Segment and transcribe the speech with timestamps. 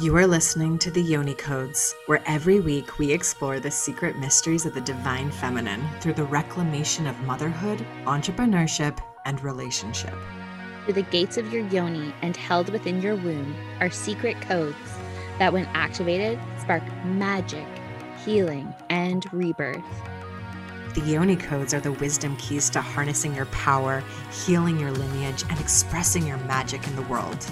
[0.00, 4.66] You are listening to the Yoni Codes, where every week we explore the secret mysteries
[4.66, 10.12] of the divine feminine through the reclamation of motherhood, entrepreneurship, and relationship.
[10.84, 14.76] Through the gates of your yoni and held within your womb are secret codes
[15.38, 17.66] that, when activated, spark magic,
[18.24, 19.84] healing, and rebirth.
[20.94, 24.02] The Yoni Codes are the wisdom keys to harnessing your power,
[24.44, 27.48] healing your lineage, and expressing your magic in the world.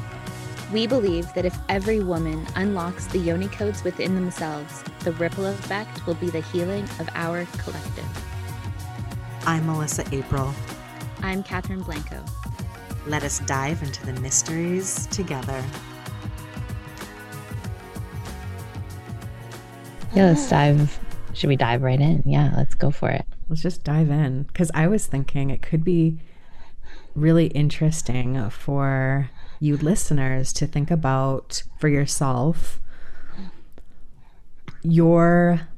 [0.73, 6.07] We believe that if every woman unlocks the yoni codes within themselves, the ripple effect
[6.07, 8.09] will be the healing of our collective.
[9.47, 10.55] I'm Melissa April.
[11.21, 12.25] I'm Katherine Blanco.
[13.07, 15.62] Let us dive into the mysteries together.
[20.15, 20.98] Yeah, let's dive.
[21.34, 22.23] Should we dive right in?
[22.25, 23.27] Yeah, let's go for it.
[23.51, 24.45] Let's just dive in.
[24.45, 26.17] Because I was thinking it could be
[27.15, 29.29] really interesting for
[29.62, 32.80] you listeners to think about for yourself
[34.82, 35.68] your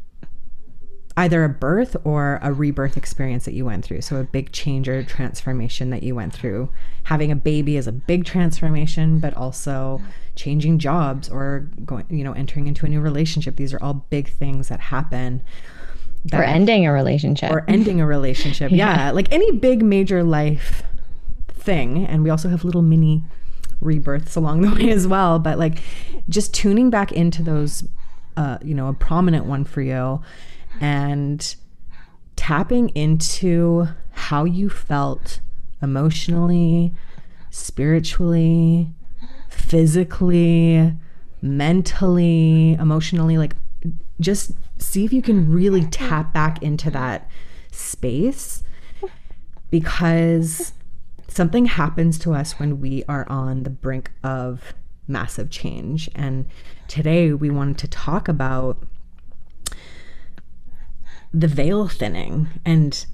[1.19, 4.01] either a birth or a rebirth experience that you went through.
[4.01, 6.71] So a big change or transformation that you went through.
[7.05, 10.01] Having a baby is a big transformation, but also
[10.35, 13.57] changing jobs or going, you know, entering into a new relationship.
[13.57, 15.43] These are all big things that happen.
[16.25, 17.53] That, or ending a relationship.
[17.53, 18.71] Or ending a relationship.
[18.73, 18.97] yeah.
[18.97, 19.11] yeah.
[19.13, 20.83] Like any big major life
[21.49, 22.07] thing.
[22.07, 23.23] And we also have little mini
[23.81, 25.39] rebirths along the way as well.
[25.39, 25.79] But like
[26.29, 27.85] just tuning back into those,
[28.37, 30.23] uh, you know, a prominent one for you
[30.81, 31.55] and
[32.37, 35.41] tapping into how you felt
[35.83, 36.93] emotionally,
[37.51, 38.91] spiritually,
[39.49, 40.93] physically,
[41.43, 43.55] mentally, emotionally, like
[44.21, 47.29] just see if you can really tap back into that
[47.71, 48.63] space
[49.71, 50.73] because
[51.35, 54.73] something happens to us when we are on the brink of
[55.09, 56.09] massive change.
[56.15, 56.47] And
[56.87, 58.87] today we wanted to talk about
[61.33, 63.05] the veil thinning and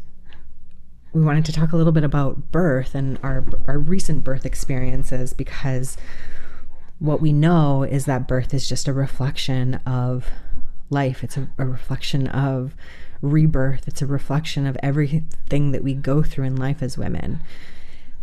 [1.15, 5.33] we wanted to talk a little bit about birth and our our recent birth experiences
[5.33, 5.97] because
[6.99, 10.29] what we know is that birth is just a reflection of
[10.91, 11.25] life.
[11.25, 12.75] It's a, a reflection of
[13.23, 13.89] rebirth.
[13.89, 17.41] It's a reflection of everything that we go through in life as women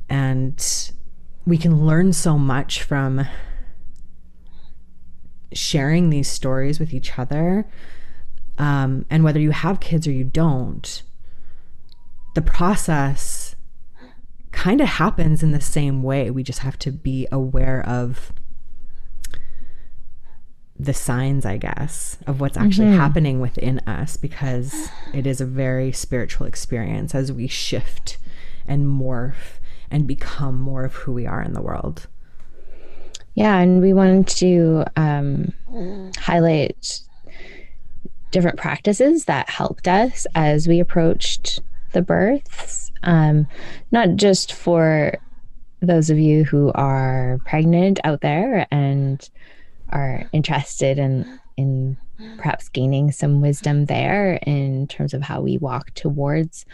[0.09, 0.91] and
[1.45, 3.25] we can learn so much from
[5.53, 7.67] sharing these stories with each other.
[8.57, 11.03] Um, and whether you have kids or you don't,
[12.35, 13.55] the process
[14.51, 16.31] kind of happens in the same way.
[16.31, 18.33] We just have to be aware of
[20.79, 22.99] the signs, I guess, of what's actually mm-hmm.
[22.99, 28.17] happening within us because it is a very spiritual experience as we shift
[28.67, 29.56] and morph
[29.91, 32.07] and become more of who we are in the world.
[33.35, 35.53] Yeah, and we wanted to um,
[36.17, 37.01] highlight
[38.31, 41.61] different practices that helped us as we approached
[41.93, 43.47] the births, um,
[43.91, 45.13] not just for
[45.81, 49.29] those of you who are pregnant out there and
[49.89, 51.97] are interested in in
[52.37, 56.65] perhaps gaining some wisdom there in terms of how we walk towards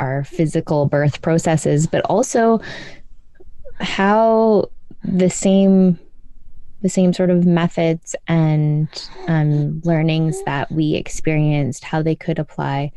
[0.00, 2.60] our physical birth processes, but also
[3.80, 4.68] how
[5.04, 5.98] the same
[6.82, 8.88] the same sort of methods and
[9.28, 12.92] um, learnings that we experienced, how they could apply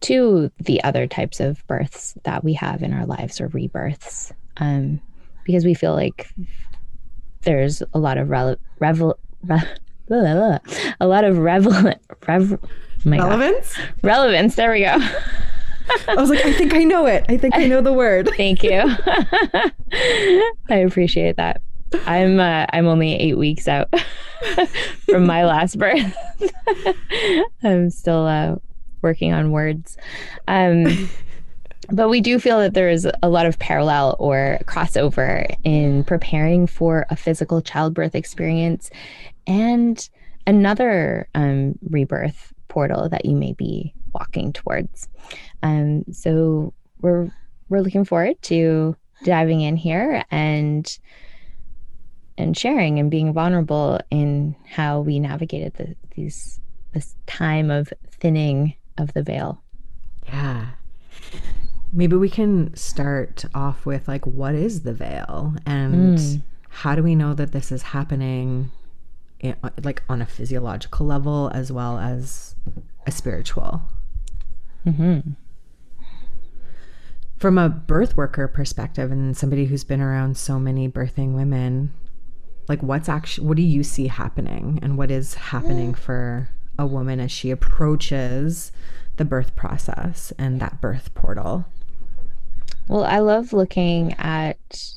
[0.00, 4.32] to the other types of births that we have in our lives or rebirths.
[4.56, 5.00] Um,
[5.44, 6.28] because we feel like
[7.42, 9.62] there's a lot of rele- revel- re-
[10.10, 11.92] a lot of revel-
[12.26, 12.68] rev- oh
[13.06, 13.76] relevance.
[13.76, 13.94] God.
[14.02, 14.54] Relevance.
[14.56, 14.96] There we go.
[16.08, 17.24] I was like, I think I know it.
[17.28, 18.30] I think I know the word.
[18.36, 18.82] Thank you.
[20.70, 21.62] I appreciate that.
[22.06, 23.92] I'm uh, I'm only eight weeks out
[25.08, 26.16] from my last birth.
[27.62, 28.56] I'm still uh,
[29.02, 29.96] working on words,
[30.48, 31.08] um,
[31.90, 36.66] but we do feel that there is a lot of parallel or crossover in preparing
[36.66, 38.90] for a physical childbirth experience
[39.46, 40.08] and
[40.46, 45.08] another um, rebirth portal that you may be walking towards.
[45.66, 47.30] Um, so we're
[47.68, 50.98] we're looking forward to diving in here and
[52.38, 56.60] and sharing and being vulnerable in how we navigated the, these
[56.92, 59.60] this time of thinning of the veil.
[60.26, 60.68] Yeah.
[61.92, 66.42] Maybe we can start off with like what is the veil and mm.
[66.68, 68.70] how do we know that this is happening
[69.40, 72.54] in, like on a physiological level as well as
[73.06, 73.82] a spiritual
[74.86, 75.30] Mm-hmm.
[77.38, 81.92] From a birth worker perspective, and somebody who's been around so many birthing women,
[82.68, 86.48] like what's actually what do you see happening and what is happening for
[86.78, 88.72] a woman as she approaches
[89.16, 91.66] the birth process and that birth portal?
[92.88, 94.90] Well i love looking at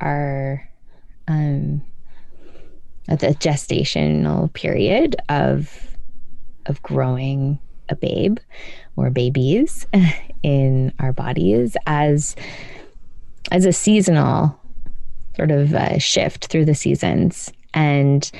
[0.00, 0.68] our
[1.28, 1.82] um
[3.08, 5.96] at the gestational period of
[6.66, 7.58] of growing
[7.88, 8.38] a babe
[8.96, 9.86] or babies
[10.42, 12.36] in our bodies as
[13.50, 14.58] as a seasonal
[15.36, 17.52] sort of uh, shift through the seasons.
[17.74, 18.30] And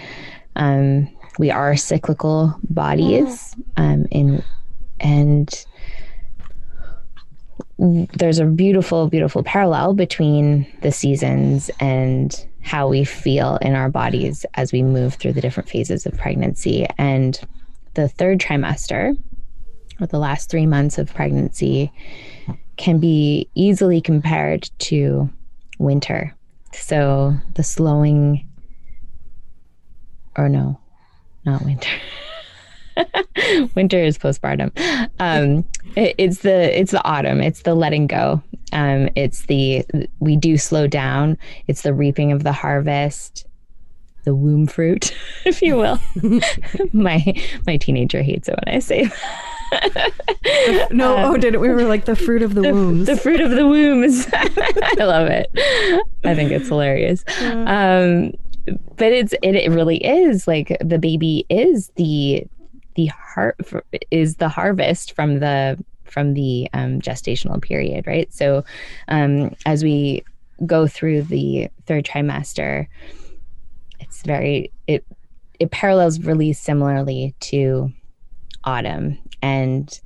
[0.57, 1.09] um,
[1.39, 4.43] we are cyclical bodies um, in
[5.01, 5.67] and
[7.79, 14.47] there's a beautiful beautiful parallel between the seasons and how we feel in our bodies
[14.55, 16.87] as we move through the different phases of pregnancy.
[16.97, 17.41] And
[17.95, 19.17] the third trimester
[20.03, 21.93] or the last three months of pregnancy
[22.77, 25.31] can be easily compared to
[25.79, 26.35] winter.
[26.73, 28.49] So the slowing,
[30.37, 30.79] or no,
[31.45, 31.91] not winter.
[33.75, 34.73] winter is postpartum.
[35.19, 35.65] Um,
[35.97, 37.41] it, it's the it's the autumn.
[37.41, 38.43] It's the letting go.
[38.73, 39.85] Um, it's the
[40.21, 41.37] we do slow down.
[41.69, 43.47] It's the reaping of the harvest
[44.25, 45.15] the womb fruit,
[45.45, 46.01] if you will.
[46.93, 47.35] my
[47.67, 49.05] my teenager hates it when I say
[49.71, 50.89] that.
[50.93, 53.07] no, um, oh, didn't We were like the fruit of the, the wombs.
[53.07, 54.29] The fruit of the wombs.
[54.33, 55.51] I love it.
[56.25, 57.25] I think it's hilarious.
[57.41, 58.33] Um,
[58.97, 62.47] but it's it, it really is like the baby is the
[62.95, 63.59] the heart
[64.11, 68.33] is the harvest from the from the um, gestational period, right?
[68.33, 68.65] So
[69.09, 70.23] um, as we
[70.67, 72.87] go through the third trimester,
[74.23, 75.05] very it
[75.59, 77.93] it parallels really similarly to
[78.65, 79.19] autumn.
[79.43, 80.01] And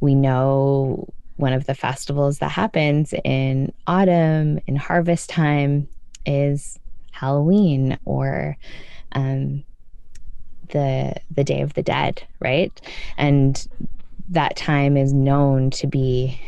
[0.00, 5.88] we know one of the festivals that happens in autumn in harvest time
[6.26, 6.78] is
[7.10, 8.56] halloween or
[9.12, 9.64] um,
[10.70, 12.80] the the day of the dead right?
[13.16, 13.66] And
[14.30, 16.40] that time is known to be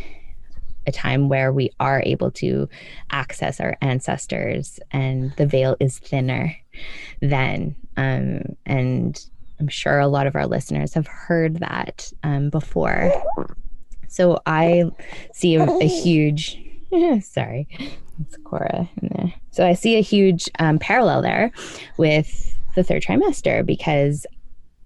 [0.87, 2.69] a time where we are able to
[3.11, 6.56] access our ancestors and the veil is thinner
[7.20, 7.75] then.
[7.96, 9.19] Um, and
[9.61, 13.12] I'm sure a lot of our listeners have heard that um, before.
[14.08, 14.84] So I
[15.32, 16.58] see a, a huge,
[17.23, 17.69] sorry,
[18.20, 19.34] it's Cora in there.
[19.50, 21.52] So I see a huge um, parallel there
[21.96, 24.26] with the third trimester because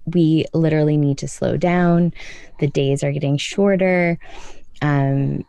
[0.07, 2.13] we literally need to slow down.
[2.61, 4.19] The days are getting shorter.
[4.83, 5.45] Um,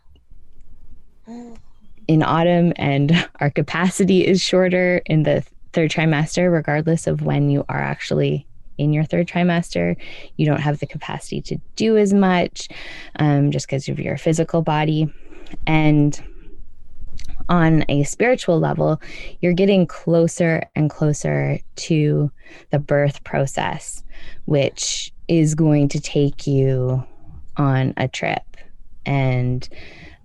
[2.11, 5.43] in autumn, and our capacity is shorter in the
[5.73, 8.45] third trimester, regardless of when you are actually
[8.77, 9.95] in your third trimester.
[10.37, 12.67] You don't have the capacity to do as much
[13.17, 15.13] um, just because of your physical body.
[15.67, 16.21] And
[17.49, 19.01] on a spiritual level,
[19.41, 22.31] you're getting closer and closer to
[22.71, 24.03] the birth process,
[24.45, 27.03] which is going to take you
[27.57, 28.57] on a trip.
[29.05, 29.67] And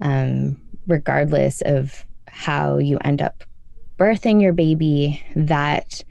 [0.01, 3.45] um, regardless of how you end up
[3.99, 6.03] birthing your baby, that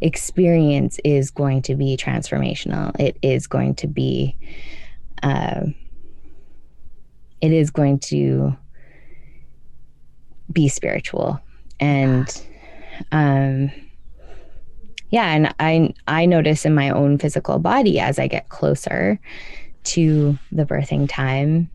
[0.00, 2.98] experience is going to be transformational.
[3.00, 4.36] It is going to be,
[5.22, 5.66] uh,
[7.40, 8.56] it is going to
[10.52, 11.40] be spiritual.
[11.80, 12.28] And,
[13.10, 13.70] um,
[15.10, 19.20] yeah, and I I notice in my own physical body as I get closer
[19.84, 21.70] to the birthing time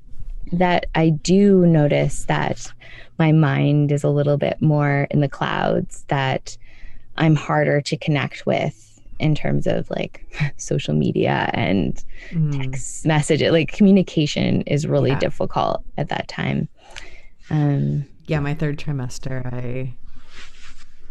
[0.52, 2.72] that I do notice that
[3.20, 6.58] my mind is a little bit more in the clouds, that
[7.18, 10.26] I'm harder to connect with in terms of like
[10.58, 12.62] social media and mm.
[12.62, 13.42] text message.
[13.42, 15.20] Like communication is really yeah.
[15.20, 16.68] difficult at that time.
[17.50, 19.94] Um, yeah, my third trimester, I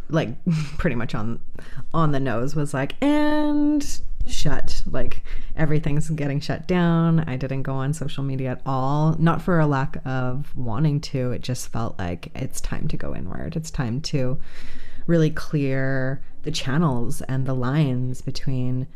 [0.09, 0.28] like
[0.78, 1.40] pretty much on
[1.93, 4.83] on the nose was like and shut.
[4.87, 5.23] Like
[5.56, 7.21] everything's getting shut down.
[7.21, 9.16] I didn't go on social media at all.
[9.18, 11.33] Not for a lack of wanting to.
[11.33, 13.56] It just felt like it's time to go inward.
[13.56, 14.38] It's time to
[15.06, 18.87] really clear the channels and the lines between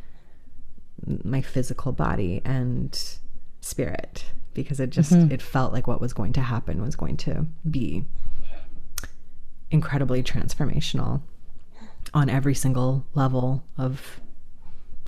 [1.25, 3.19] my physical body and
[3.61, 5.33] spirit because it just mm-hmm.
[5.33, 8.05] it felt like what was going to happen was going to be
[9.71, 11.23] incredibly transformational
[12.13, 14.21] on every single level of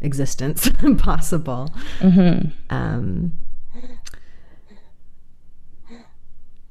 [0.02, 0.68] existence
[0.98, 1.72] possible.
[2.00, 2.50] Mm-hmm.
[2.70, 3.32] Um,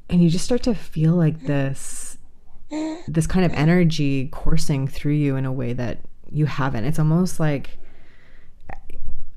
[0.09, 2.17] and you just start to feel like this
[3.07, 6.85] this kind of energy coursing through you in a way that you haven't.
[6.85, 7.77] It's almost like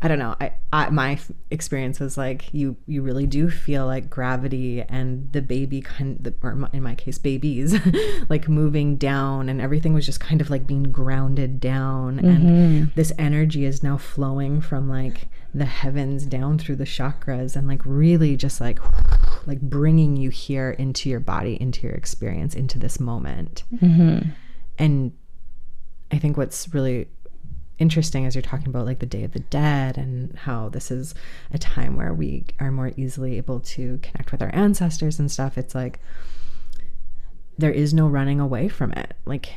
[0.05, 0.37] I don't know.
[0.39, 1.19] I, I my
[1.51, 6.35] experience was like you you really do feel like gravity and the baby kind the,
[6.43, 7.75] or in my case babies
[8.29, 12.19] like moving down and everything was just kind of like being grounded down.
[12.19, 12.85] And mm-hmm.
[12.95, 17.81] this energy is now flowing from like the heavens down through the chakras and like
[17.87, 18.81] really just like
[19.47, 23.65] like bringing you here into your body into your experience into this moment.
[23.75, 24.29] Mm-hmm.
[24.79, 25.13] And
[26.13, 27.09] I think what's really
[27.79, 31.15] interesting as you're talking about like the Day of the Dead and how this is
[31.53, 35.59] a time where we are more easily able to connect with our ancestors and stuff.
[35.59, 35.99] It's like
[37.59, 39.15] there is no running away from it.
[39.25, 39.55] Like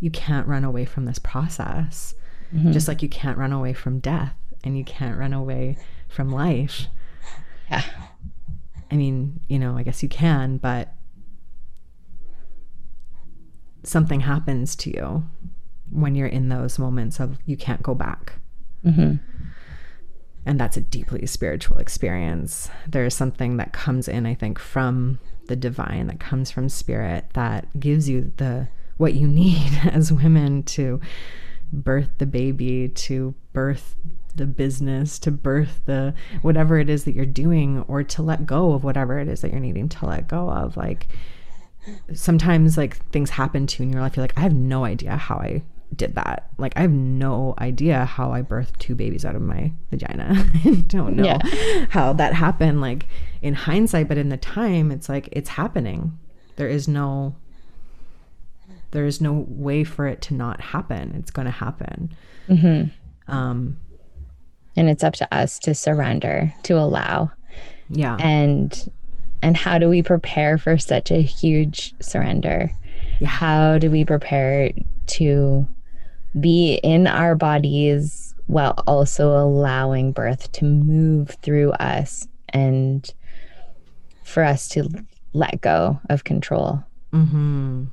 [0.00, 2.14] you can't run away from this process,
[2.52, 2.72] mm-hmm.
[2.72, 4.34] just like you can't run away from death
[4.64, 5.76] and you can't run away
[6.08, 6.86] from life.
[7.70, 7.84] Yeah.
[8.90, 10.92] I mean, you know, I guess you can, but
[13.82, 15.24] something happens to you
[15.90, 18.34] when you're in those moments of you can't go back.
[18.84, 19.14] Mm-hmm.
[20.46, 22.68] And that's a deeply spiritual experience.
[22.86, 27.26] There is something that comes in, I think, from the divine, that comes from spirit,
[27.32, 31.00] that gives you the what you need as women to
[31.72, 33.96] birth the baby, to birth
[34.34, 38.72] the business, to birth the whatever it is that you're doing, or to let go
[38.72, 40.76] of whatever it is that you're needing to let go of.
[40.76, 41.08] Like
[42.12, 45.16] sometimes like things happen to you in your life, you're like, I have no idea
[45.16, 45.62] how I
[45.96, 46.48] did that.
[46.58, 50.34] Like I have no idea how I birthed two babies out of my vagina.
[50.64, 51.86] I don't know Yeah.
[51.90, 53.06] how that happened like
[53.42, 56.18] in hindsight, but in the time it's like it's happening.
[56.56, 57.34] There is no
[58.92, 61.14] there is no way for it to not happen.
[61.18, 62.14] It's going to happen.
[63.28, 63.76] Um
[64.76, 67.30] And it's up to us to surrender, to allow.
[67.88, 68.16] yeah.
[68.20, 68.90] And
[69.42, 72.70] and how do we prepare for such a huge surrender?
[73.24, 74.70] How do we prepare
[75.06, 75.68] to
[76.38, 83.12] be in our bodies while also allowing birth to move through us and
[84.22, 84.88] for us to
[85.32, 86.84] let go of control?
[87.12, 87.84] Mm-hmm.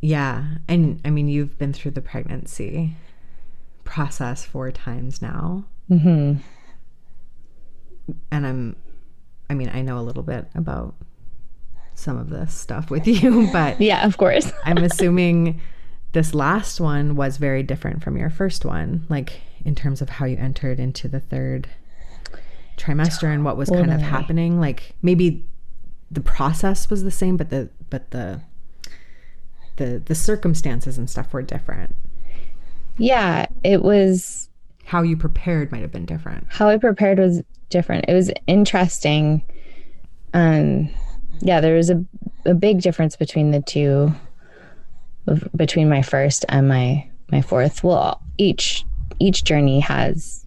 [0.00, 0.44] Yeah.
[0.68, 2.94] And I mean, you've been through the pregnancy
[3.84, 5.64] process four times now.
[5.90, 6.40] Mm-hmm.
[8.30, 8.76] And I'm,
[9.50, 10.94] I mean, I know a little bit about
[11.96, 14.52] some of this stuff with you, but Yeah, of course.
[14.64, 15.60] I'm assuming
[16.12, 20.26] this last one was very different from your first one, like in terms of how
[20.26, 21.68] you entered into the third
[22.76, 24.60] trimester and what was kind of happening.
[24.60, 25.44] Like maybe
[26.10, 28.40] the process was the same, but the but the
[29.76, 31.96] the the circumstances and stuff were different.
[32.98, 34.48] Yeah, it was
[34.84, 36.46] How you prepared might have been different.
[36.48, 38.06] how I prepared was different.
[38.08, 39.42] It was interesting.
[40.32, 40.88] Um,
[41.40, 42.04] yeah, there was a,
[42.44, 44.12] a big difference between the two,
[45.54, 47.82] between my first and my my fourth.
[47.82, 48.84] Well, each
[49.18, 50.44] each journey has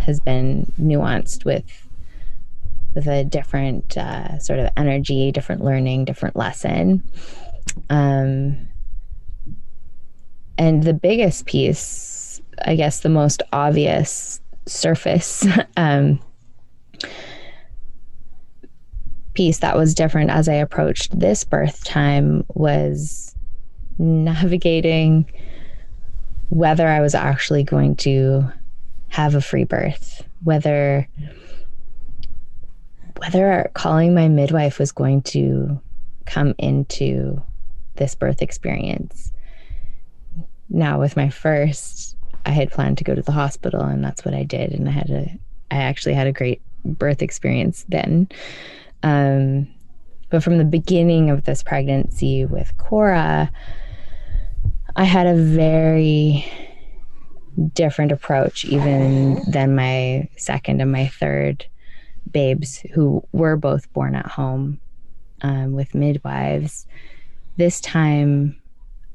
[0.00, 1.64] has been nuanced with
[2.94, 7.02] with a different uh, sort of energy, different learning, different lesson.
[7.90, 8.68] Um,
[10.58, 16.18] and the biggest piece, I guess, the most obvious surface um,
[19.36, 23.36] piece that was different as I approached this birth time was
[23.98, 25.30] navigating
[26.48, 28.50] whether I was actually going to
[29.08, 31.06] have a free birth, whether
[33.18, 35.80] whether calling my midwife was going to
[36.24, 37.42] come into
[37.96, 39.32] this birth experience.
[40.68, 44.34] Now with my first, I had planned to go to the hospital and that's what
[44.34, 45.38] I did and I had a
[45.70, 48.28] I actually had a great birth experience then.
[49.06, 49.68] Um,
[50.30, 53.52] but from the beginning of this pregnancy with Cora,
[54.96, 56.44] I had a very
[57.72, 61.64] different approach, even than my second and my third
[62.32, 64.80] babes, who were both born at home
[65.42, 66.84] um, with midwives.
[67.58, 68.60] This time,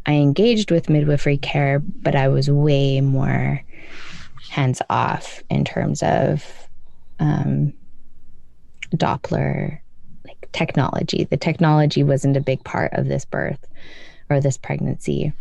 [0.05, 3.61] I engaged with midwifery care, but I was way more
[4.49, 6.45] hands off in terms of
[7.19, 7.73] um,
[8.95, 9.80] Doppler
[10.51, 11.25] technology.
[11.25, 13.65] The technology wasn't a big part of this birth
[14.29, 15.33] or this pregnancy.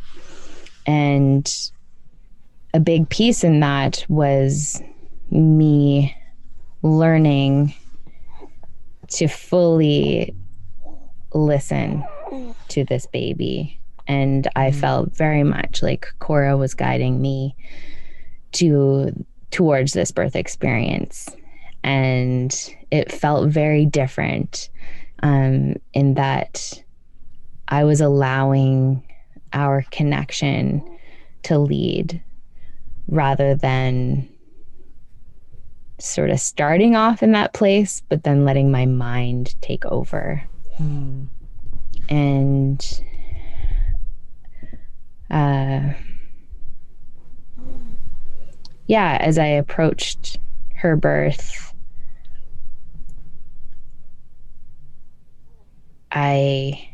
[0.87, 1.71] And
[2.75, 4.83] a big piece in that was
[5.31, 6.17] me
[6.83, 7.75] learning
[9.09, 10.35] to fully
[11.35, 12.05] listen
[12.69, 13.81] to this baby.
[14.07, 14.75] And I mm.
[14.75, 17.55] felt very much like Cora was guiding me
[18.53, 21.29] to towards this birth experience
[21.83, 24.70] and it felt very different
[25.23, 26.83] um, in that
[27.69, 29.03] I was allowing
[29.53, 30.83] our connection
[31.45, 32.23] to lead
[33.09, 34.29] rather than
[35.99, 40.43] sort of starting off in that place, but then letting my mind take over.
[40.79, 41.27] Mm.
[42.09, 43.03] And
[45.31, 45.93] uh,
[48.87, 50.39] yeah, as I approached
[50.75, 51.70] her birth,
[56.13, 56.89] I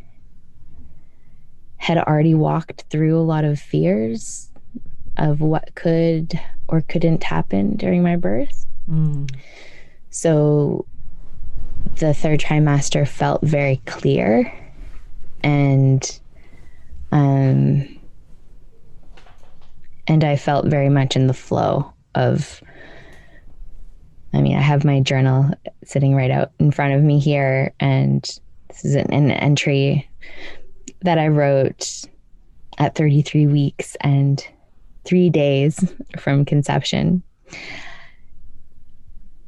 [1.76, 4.50] had already walked through a lot of fears
[5.16, 8.66] of what could or couldn't happen during my birth.
[8.90, 9.32] Mm.
[10.10, 10.86] So
[11.98, 14.52] the third trimester felt very clear
[15.42, 16.20] and
[17.12, 17.88] um
[20.08, 22.60] and I felt very much in the flow of
[24.32, 25.50] I mean I have my journal
[25.84, 28.28] sitting right out in front of me here and
[28.68, 30.08] this is an, an entry
[31.02, 32.04] that I wrote
[32.78, 34.46] at 33 weeks and
[35.04, 37.22] 3 days from conception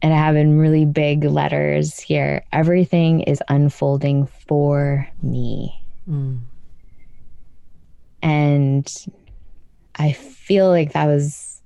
[0.00, 5.82] and I have in really big letters here everything is unfolding for me.
[6.08, 6.40] Mm.
[8.22, 9.06] And
[9.96, 11.62] I feel like that was,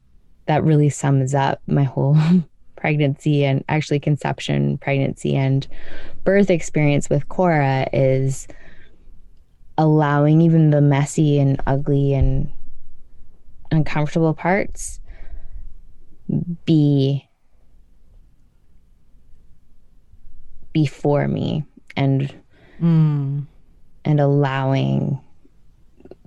[0.47, 2.17] that really sums up my whole
[2.83, 5.69] pregnancy and actually conception, pregnancy, and
[6.25, 8.49] birth experience with Cora is
[9.79, 12.51] allowing even the messy and ugly and
[13.71, 14.99] uncomfortable parts
[16.67, 17.25] be
[20.73, 21.65] before me
[21.97, 22.35] and
[22.81, 23.47] Mm.
[24.05, 25.21] and allowing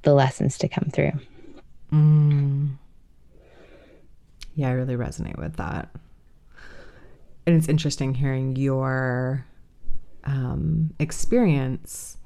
[0.04, 1.12] the lessons to come through.
[1.92, 2.78] Mm.
[4.56, 5.90] Yeah, I really resonate with that.
[7.48, 9.46] And it's interesting hearing your
[10.24, 12.18] um, experience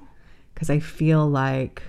[0.54, 1.82] because I feel like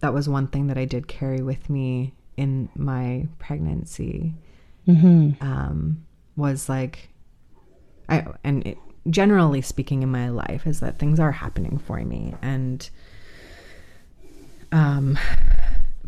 [0.00, 4.34] that was one thing that I did carry with me in my pregnancy.
[4.86, 5.42] Mm-hmm.
[5.44, 6.06] Um,
[6.36, 7.10] was like,
[8.08, 8.78] I and it,
[9.10, 12.88] generally speaking in my life is that things are happening for me and
[14.72, 15.18] um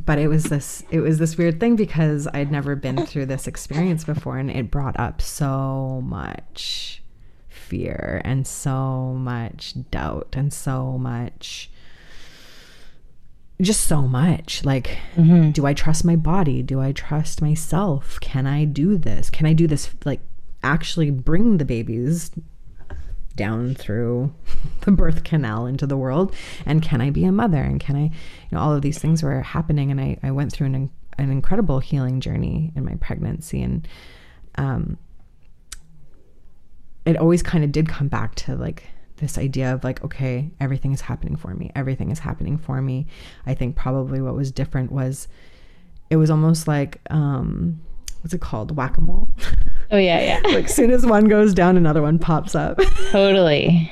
[0.05, 3.47] but it was this it was this weird thing because I'd never been through this
[3.47, 7.03] experience before and it brought up so much
[7.49, 11.71] fear and so much doubt and so much
[13.61, 15.51] just so much like Mm-hmm.
[15.51, 16.63] do I trust my body?
[16.63, 18.19] Do I trust myself?
[18.21, 19.29] Can I do this?
[19.29, 20.21] Can I do this like
[20.63, 22.31] actually bring the babies
[23.41, 24.31] down through
[24.83, 26.35] the birth canal into the world.
[26.67, 27.63] And can i be a mother?
[27.63, 28.11] And can i you
[28.53, 29.91] know all of these things were happening.
[29.91, 33.63] And i, I went through an, an incredible healing journey in my pregnancy.
[33.63, 33.89] And
[34.57, 34.99] um,
[37.07, 38.85] it always kind of did come back to like
[39.17, 41.73] this idea of like okay everything is happening for me.
[41.75, 43.07] Everything is happening for me.
[43.47, 45.29] I think probably what was different was
[46.11, 47.81] it was almost like um
[48.21, 48.77] what's it called?
[48.77, 49.31] Whack-a-mole
[49.93, 50.49] Oh yeah, yeah.
[50.55, 52.79] like soon as one goes down another one pops up
[53.11, 53.91] totally.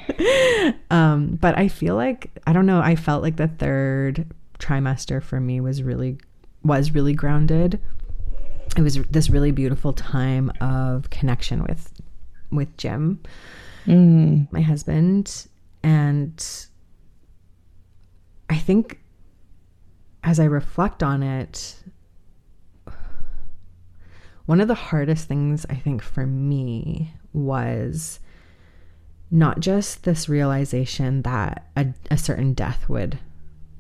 [0.91, 4.27] um but i feel like i don't know i felt like the third
[4.59, 6.19] trimester for me was really
[6.65, 7.81] was really grounded
[8.77, 11.93] it was this really beautiful time of connection with
[12.51, 13.21] with jim
[13.87, 14.53] Mm.
[14.53, 15.47] my husband
[15.83, 16.45] and
[18.51, 19.01] i think
[20.25, 21.77] as i reflect on it
[24.49, 28.19] one of the hardest things i think for me was
[29.31, 33.19] not just this realization that a, a certain death would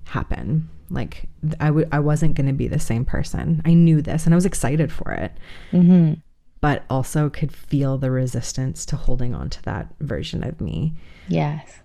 [0.05, 1.29] happen like
[1.59, 4.37] i would i wasn't going to be the same person i knew this and i
[4.37, 5.33] was excited for it
[5.71, 6.13] hmm
[6.61, 10.93] but also could feel the resistance to holding on to that version of me
[11.29, 11.81] Yes.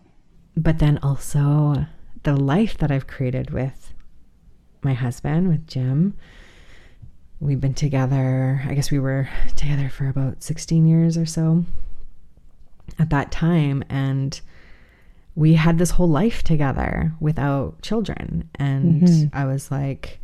[0.57, 1.85] but then also
[2.23, 3.93] the life that I've created with
[4.81, 6.15] my husband, with Jim.
[7.43, 9.27] We've been together, I guess we were
[9.57, 11.65] together for about 16 years or so
[12.97, 13.83] at that time.
[13.89, 14.39] And
[15.35, 18.49] we had this whole life together without children.
[18.55, 19.29] And Mhm.
[19.33, 20.19] I was like,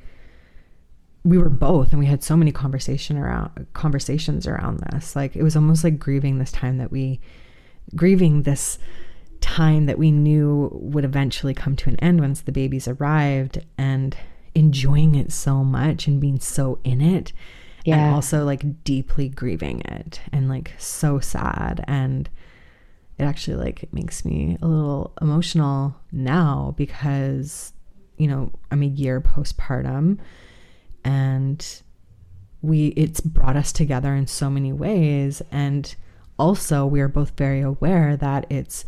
[1.26, 5.14] we were both, and we had so many conversation around conversations around this.
[5.16, 7.20] Like it was almost like grieving this time that we
[7.96, 8.80] grieving this
[9.42, 14.16] time that we knew would eventually come to an end once the babies arrived and
[14.56, 17.34] enjoying it so much and being so in it
[17.86, 21.84] and also like deeply grieving it and like so sad.
[21.88, 22.30] And
[23.18, 27.74] it actually like makes me a little emotional now because
[28.18, 30.20] you know I'm a year postpartum
[31.04, 31.82] and
[32.62, 35.42] we it's brought us together in so many ways.
[35.52, 35.94] And
[36.38, 38.86] also we are both very aware that it's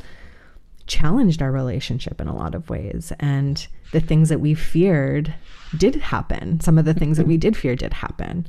[0.88, 3.13] challenged our relationship in a lot of ways.
[3.19, 5.34] And the things that we feared
[5.77, 6.60] did happen.
[6.60, 8.47] Some of the things that we did fear did happen.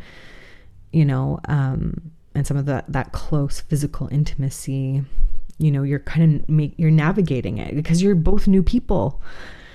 [0.92, 5.02] You know, um, and some of that that close physical intimacy,
[5.58, 9.20] you know, you're kind of make you're navigating it because you're both new people.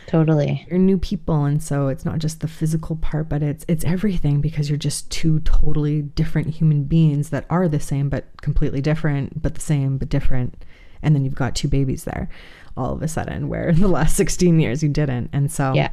[0.08, 0.66] Totally.
[0.70, 4.40] You're new people and so it's not just the physical part but it's it's everything
[4.40, 9.42] because you're just two totally different human beings that are the same but completely different
[9.42, 10.64] but the same but different
[11.02, 12.30] and then you've got two babies there
[12.78, 15.30] all of a sudden where in the last 16 years you didn't.
[15.34, 15.90] And so Yeah.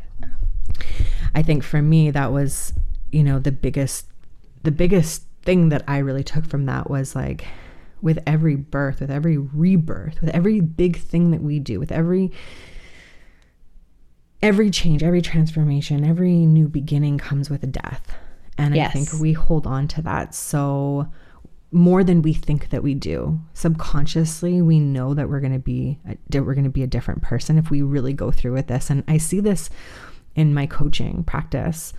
[1.34, 2.72] i think for me that was
[3.12, 4.06] you know the biggest
[4.62, 7.46] the biggest thing that i really took from that was like
[8.00, 12.30] with every birth with every rebirth with every big thing that we do with every
[14.42, 18.14] every change every transformation every new beginning comes with a death.
[18.58, 21.08] And i think we hold on to that so
[21.74, 23.40] more than we think that we do.
[23.52, 25.98] Subconsciously, we know that we're going to be
[26.30, 28.90] that we're going to be a different person if we really go through with this.
[28.90, 29.68] And I see this
[30.36, 31.92] in my coaching practice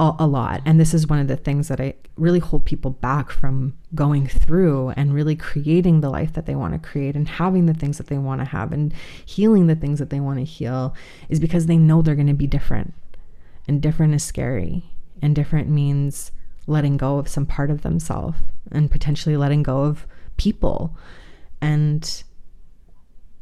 [0.00, 0.62] a, a lot.
[0.66, 4.26] And this is one of the things that I really hold people back from going
[4.26, 7.98] through and really creating the life that they want to create and having the things
[7.98, 8.92] that they want to have and
[9.24, 10.94] healing the things that they want to heal
[11.28, 12.94] is because they know they're going to be different.
[13.68, 14.90] And different is scary.
[15.22, 16.32] And different means
[16.66, 18.38] letting go of some part of themselves
[18.72, 20.96] and potentially letting go of people
[21.60, 22.24] and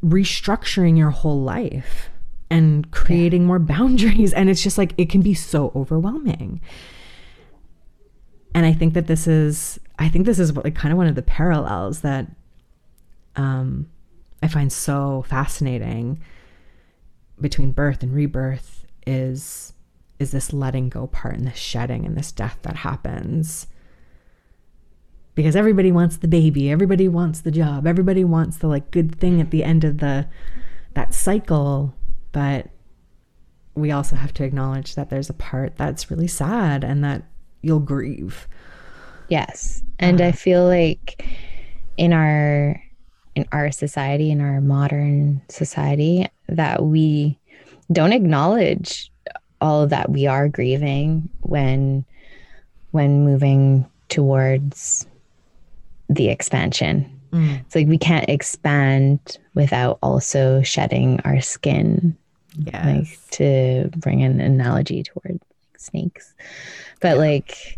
[0.03, 2.09] restructuring your whole life
[2.49, 4.33] and creating more boundaries.
[4.33, 6.61] And it's just like it can be so overwhelming.
[8.53, 11.07] And i think that this is i think this is what, like kind of one
[11.07, 12.25] of the parallels that
[13.35, 13.89] um
[14.41, 16.21] i find so fascinating
[17.41, 19.73] between birth and rebirth is
[20.19, 23.67] is this letting go part and this shedding and this death that happens.
[25.33, 29.41] Because everybody wants the baby everybody wants the job everybody wants the like good thing
[29.41, 30.27] at the end of the
[30.93, 31.93] that cycle.
[32.31, 32.69] But
[33.75, 37.23] we also have to acknowledge that there's a part that's really sad and that
[37.61, 38.47] you'll grieve.
[39.27, 39.83] Yes.
[39.99, 40.31] And I uh.
[40.31, 41.25] feel like
[41.97, 42.81] in our
[43.35, 47.37] in our society, in our modern society, that we
[47.91, 49.11] don't acknowledge
[49.61, 52.05] all of that we are grieving when
[52.91, 55.05] when moving towards
[56.09, 57.11] the expansion.
[57.65, 62.15] It's like we can't expand without also shedding our skin
[62.57, 62.85] yes.
[62.85, 66.33] like to bring an analogy toward like snakes.
[67.01, 67.77] But like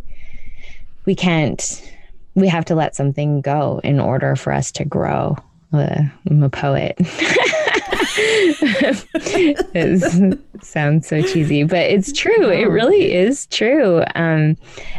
[1.05, 1.91] we can't
[2.35, 5.35] we have to let something go in order for us to grow.
[5.73, 6.97] Uh, i'm a poet
[9.73, 12.49] it sounds so cheesy but it's true.
[12.49, 14.03] It really is true.
[14.15, 14.57] Um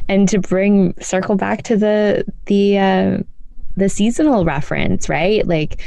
[0.08, 3.18] and to bring circle back to the the uh
[3.76, 5.46] the seasonal reference right?
[5.46, 5.82] Like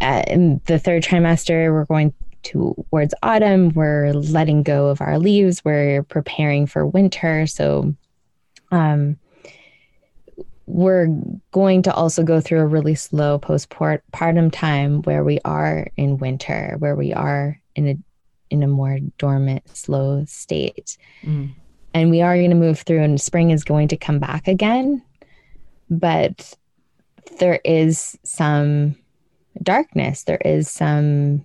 [0.00, 3.70] uh, in the third trimester we're going towards autumn.
[3.70, 5.62] We're letting go of our leaves.
[5.64, 7.46] We're preparing for winter.
[7.46, 7.94] So
[8.70, 9.18] um
[10.70, 11.08] we're
[11.50, 16.76] going to also go through a really slow postpartum time where we are in winter
[16.78, 17.96] where we are in a
[18.50, 21.50] in a more dormant slow state Mm.
[21.92, 25.02] and we are going to move through and spring is going to come back again
[25.88, 26.54] but
[27.38, 28.96] there is some
[29.62, 31.44] darkness there is some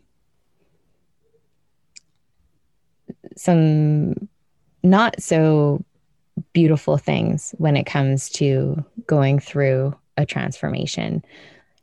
[3.36, 4.30] some
[4.84, 5.84] not so
[6.54, 11.24] beautiful things when it comes to going through a transformation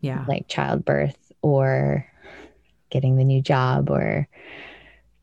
[0.01, 0.25] yeah.
[0.29, 2.07] like childbirth or
[2.91, 4.29] getting the new job or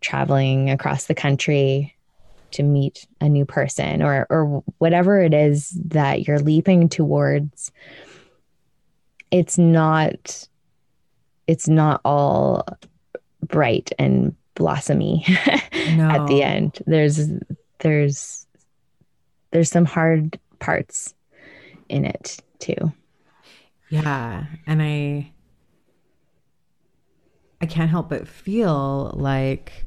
[0.02, 1.96] traveling across the country
[2.52, 7.72] to meet a new person or or whatever it is that you're leaping towards.
[9.30, 10.48] It's not
[11.46, 12.66] it's not all
[13.46, 16.80] bright and blossomy at the end.
[16.88, 17.30] There's
[17.80, 18.48] there's
[19.52, 21.14] there's some hard parts
[21.88, 22.92] in it too
[23.90, 25.32] Yeah, and I
[27.62, 29.86] I can't help but feel like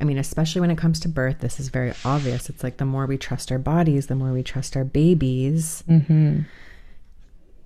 [0.00, 2.48] I mean, especially when it comes to birth, this is very obvious.
[2.48, 5.82] It's like the more we trust our bodies, the more we trust our babies.
[5.88, 6.42] mm-hmm.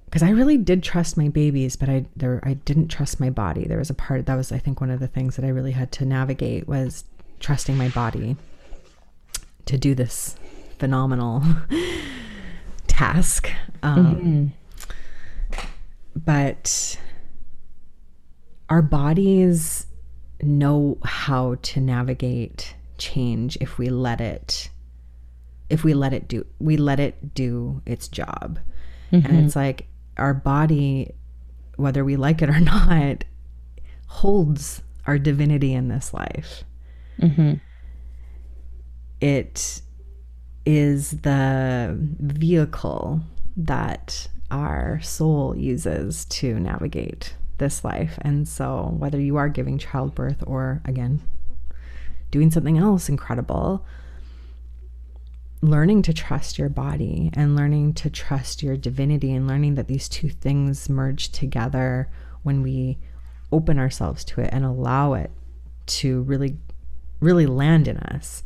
[0.06, 3.64] Because I really did trust my babies, but I there I didn't trust my body.
[3.64, 5.72] There was a part that was I think one of the things that I really
[5.72, 7.04] had to navigate was
[7.40, 8.36] trusting my body
[9.66, 10.36] to do this
[10.82, 11.44] phenomenal
[12.88, 13.48] task.
[13.84, 14.52] Um,
[16.16, 16.98] but
[18.68, 19.86] our bodies
[20.42, 24.70] know how to navigate change if we let it
[25.70, 28.58] if we let it do we let it do its job
[29.12, 31.12] and it's like our body
[31.76, 33.24] whether we like it or not,
[34.06, 36.64] holds our divinity in this life.
[37.20, 37.54] Mm-hmm.
[39.20, 39.82] It
[40.64, 43.20] is the vehicle
[43.56, 48.18] that our soul uses to navigate this life.
[48.22, 51.22] And so, whether you are giving childbirth or, again,
[52.30, 53.84] doing something else incredible,
[55.62, 60.08] learning to trust your body and learning to trust your divinity and learning that these
[60.08, 62.08] two things merge together
[62.42, 62.98] when we
[63.52, 65.30] open ourselves to it and allow it
[65.86, 66.56] to really
[67.20, 68.42] really land in us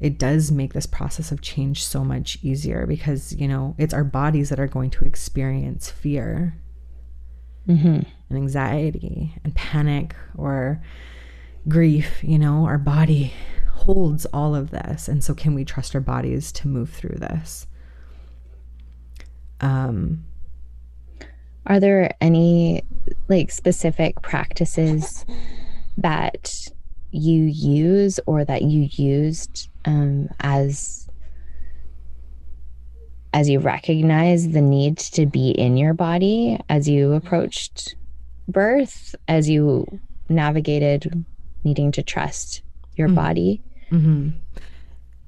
[0.00, 4.04] it does make this process of change so much easier because you know it's our
[4.04, 6.54] bodies that are going to experience fear
[7.68, 7.88] Mm-hmm.
[8.28, 10.80] and anxiety and panic or
[11.66, 13.32] grief you know our body
[13.72, 17.66] holds all of this and so can we trust our bodies to move through this
[19.60, 20.24] um
[21.66, 22.82] Are there any
[23.26, 25.26] like specific practices
[25.96, 26.68] that
[27.16, 31.08] you use or that you used um, as
[33.32, 37.94] as you recognize the need to be in your body as you approached
[38.48, 39.86] birth, as you
[40.28, 41.24] navigated
[41.64, 42.62] needing to trust
[42.96, 43.14] your Mhm.
[43.14, 43.62] body?
[43.90, 44.32] mhm.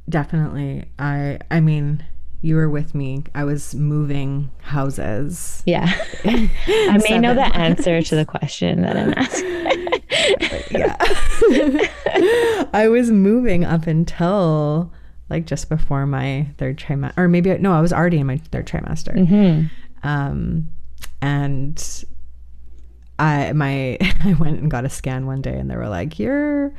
[0.09, 2.03] definitely i i mean
[2.40, 5.87] you were with me i was moving houses Yeah.
[6.24, 9.88] I may know the answer to the question that I'm asking.
[10.71, 10.97] yeah.
[12.73, 14.93] I was moving up until
[15.29, 18.67] like just before my third trimester, or maybe no, I was already in my third
[18.67, 19.27] trimester.
[19.27, 19.67] hmm
[20.07, 20.69] Um,
[21.21, 22.05] and
[23.19, 26.73] I my I went and got a scan one day, and they were like, "Your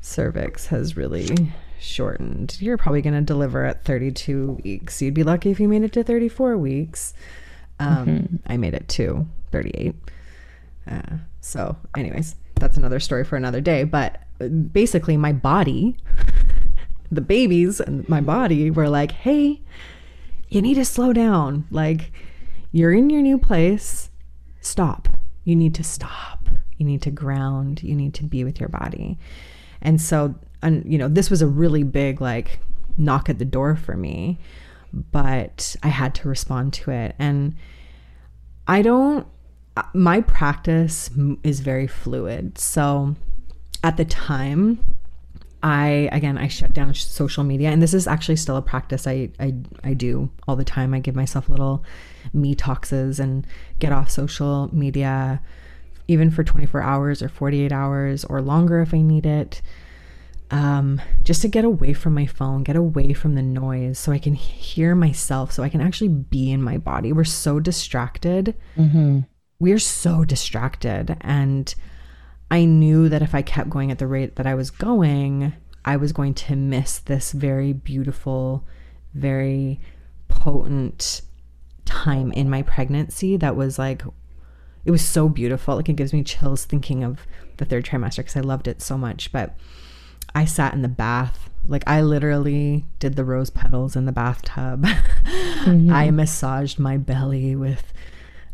[0.00, 5.52] cervix has really." shortened you're probably going to deliver at 32 weeks you'd be lucky
[5.52, 7.14] if you made it to 34 weeks
[7.78, 9.94] um, i made it to 38
[10.90, 13.84] uh, so, anyways, that's another story for another day.
[13.84, 15.96] But uh, basically, my body,
[17.10, 19.60] the babies and my body were like, hey,
[20.48, 21.66] you need to slow down.
[21.70, 22.12] Like,
[22.72, 24.10] you're in your new place.
[24.60, 25.08] Stop.
[25.44, 26.48] You need to stop.
[26.76, 27.82] You need to ground.
[27.82, 29.18] You need to be with your body.
[29.80, 32.60] And so, and, you know, this was a really big, like,
[32.96, 34.38] knock at the door for me.
[34.92, 37.14] But I had to respond to it.
[37.18, 37.56] And
[38.66, 39.26] I don't
[39.94, 41.10] my practice
[41.42, 42.58] is very fluid.
[42.58, 43.16] So
[43.82, 44.84] at the time,
[45.62, 49.30] I again I shut down social media, and this is actually still a practice I
[49.40, 50.94] I, I do all the time.
[50.94, 51.84] I give myself little
[52.32, 53.46] me toxes and
[53.78, 55.40] get off social media,
[56.06, 59.60] even for 24 hours or 48 hours or longer if I need it.
[60.50, 64.18] Um, just to get away from my phone, get away from the noise, so I
[64.18, 67.12] can hear myself, so I can actually be in my body.
[67.12, 69.20] We're so distracted hmm
[69.60, 71.16] we're so distracted.
[71.20, 71.74] And
[72.50, 75.52] i knew that if i kept going at the rate that i was going
[75.84, 78.64] i was going to miss this very beautiful
[79.12, 79.78] very
[80.28, 81.20] potent
[81.84, 84.02] time in my pregnancy that was like
[84.84, 85.76] it was so beautiful.
[85.76, 87.26] Like it gives me chills thinking of
[87.58, 89.30] the third trimester because i loved it so much.
[89.32, 89.54] But
[90.34, 91.50] i sat in the bath.
[91.66, 94.86] Like i literally did the rose petals in the bathtub.
[95.58, 95.92] Mm-hmm.
[95.92, 97.92] I massaged my belly with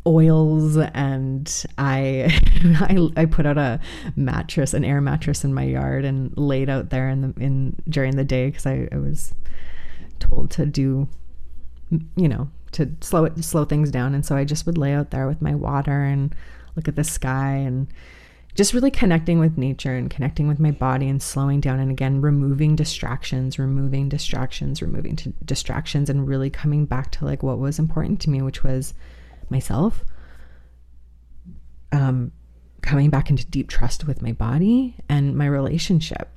[0.06, 2.38] oils and I,
[2.80, 3.80] I I put out a
[4.16, 8.16] mattress, an air mattress in my yard and laid out there in the in during
[8.16, 9.34] the day because I, I was
[10.18, 11.08] told to do
[12.16, 14.14] you know to slow it slow things down.
[14.14, 16.34] And so I just would lay out there with my water and
[16.76, 17.86] look at the sky and
[18.54, 22.20] just really connecting with nature and connecting with my body and slowing down and again
[22.20, 28.20] removing distractions removing distractions removing distractions and really coming back to like what was important
[28.20, 28.94] to me which was
[29.50, 30.04] myself
[31.92, 32.33] um
[32.83, 36.28] coming back into deep trust with my body and my relationship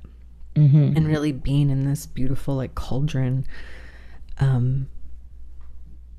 [0.56, 3.46] hmm and really being in this beautiful like cauldron
[4.38, 4.88] um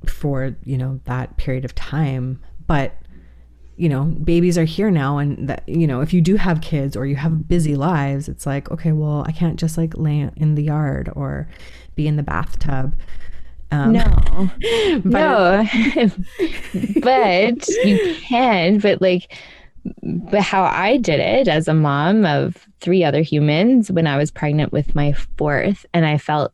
[0.07, 2.41] for you know that period of time.
[2.67, 2.95] But
[3.75, 6.97] you know babies are here now and that you know if you do have kids
[6.97, 10.55] or you have busy lives it's like okay well i can't just like lay in
[10.55, 11.47] the yard or
[11.95, 12.93] be in the bathtub
[13.71, 14.05] um, No,
[15.03, 15.65] but no,
[17.01, 18.79] but you can.
[18.79, 19.33] But like,
[20.03, 24.31] but how I did it as a mom of three other humans when I was
[24.31, 26.53] pregnant with my fourth, and I felt,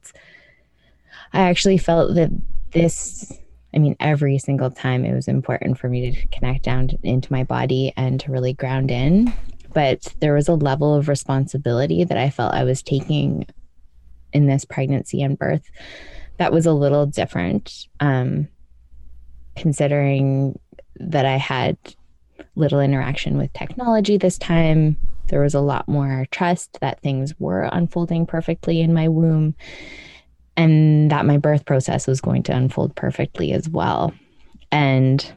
[1.33, 2.31] I actually felt that
[2.71, 3.31] this.
[3.73, 7.31] I mean, every single time it was important for me to connect down to- into
[7.31, 9.33] my body and to really ground in.
[9.73, 13.45] But there was a level of responsibility that I felt I was taking
[14.31, 15.69] in this pregnancy and birth
[16.37, 18.47] that was a little different um,
[19.55, 20.59] considering
[20.97, 21.77] that I had
[22.55, 24.97] little interaction with technology this time.
[25.27, 29.55] There was a lot more trust that things were unfolding perfectly in my womb
[30.57, 34.13] and that my birth process was going to unfold perfectly as well.
[34.71, 35.33] And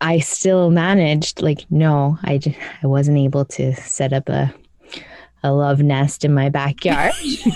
[0.00, 4.54] I still managed, like, no, I, just, I wasn't able to set up a,
[5.42, 7.12] a love nest in my backyard.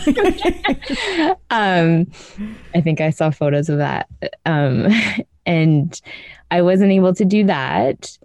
[1.50, 2.06] um,
[2.74, 4.08] I think I saw photos of that.
[4.46, 4.88] Um,
[5.46, 6.00] and
[6.50, 8.18] I wasn't able to do that,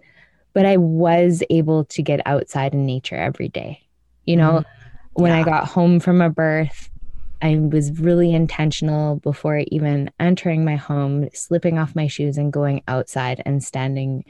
[0.52, 3.82] but I was able to get outside in nature every day.
[4.26, 4.64] You know, mm,
[5.14, 6.90] when I got home from a birth,
[7.40, 12.82] I was really intentional before even entering my home, slipping off my shoes and going
[12.88, 14.24] outside and standing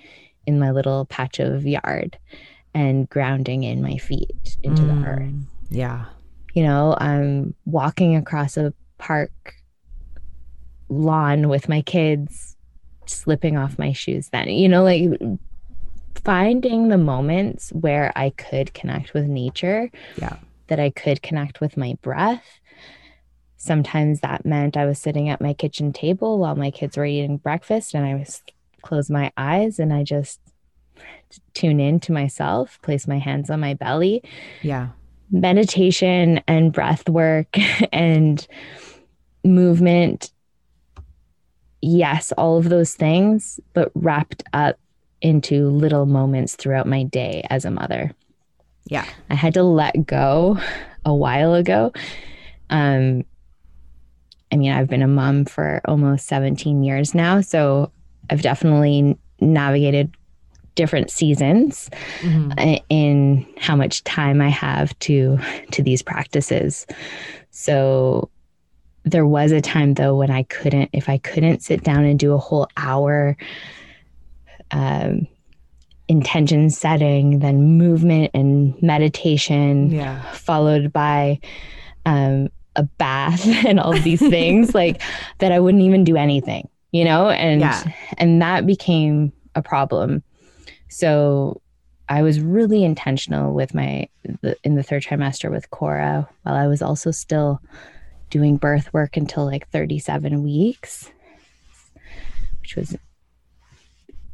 [0.47, 2.19] in my little patch of yard
[2.75, 5.33] and grounding in my feet into mm, the earth.
[5.71, 6.05] Yeah.
[6.55, 9.55] You know, I'm walking across a park
[10.89, 12.57] lawn with my kids,
[13.07, 14.49] slipping off my shoes then.
[14.49, 15.11] You know, like
[16.25, 19.91] finding the moments where I could connect with nature.
[20.17, 20.37] Yeah.
[20.69, 22.61] That I could connect with my breath
[23.59, 27.37] sometimes that meant I was sitting at my kitchen table while my kids were eating
[27.37, 28.43] breakfast and I was
[28.83, 30.41] close my eyes and I just
[31.55, 34.23] tune in to myself, place my hands on my belly.
[34.63, 34.89] Yeah.
[35.31, 37.55] Meditation and breath work
[37.93, 38.47] and
[39.45, 40.31] movement.
[41.81, 44.79] Yes, all of those things, but wrapped up
[45.21, 48.13] into little moments throughout my day as a mother.
[48.87, 49.07] Yeah.
[49.31, 50.59] I had to let go
[51.05, 51.93] a while ago.
[52.71, 53.25] Um,
[54.51, 57.41] I mean, I've been a mom for almost 17 years now.
[57.41, 57.93] So
[58.31, 60.15] I've definitely navigated
[60.79, 62.77] different seasons mm-hmm.
[62.89, 65.39] in how much time I have to
[65.73, 66.87] to these practices.
[67.51, 68.31] So
[69.03, 72.33] there was a time though when I couldn't if I couldn't sit down and do
[72.33, 73.37] a whole hour
[74.71, 75.27] um,
[76.07, 80.23] intention setting, then movement and meditation, yeah.
[80.33, 81.41] followed by
[82.07, 85.03] um, a bath and all these things like
[85.39, 87.31] that I wouldn't even do anything, you know?
[87.31, 87.83] And yeah.
[88.19, 90.23] and that became a problem.
[90.89, 91.61] So
[92.09, 94.09] I was really intentional with my
[94.41, 97.61] the, in the third trimester with Cora while I was also still
[98.31, 101.11] doing birth work until like 37 weeks,
[102.61, 102.97] which was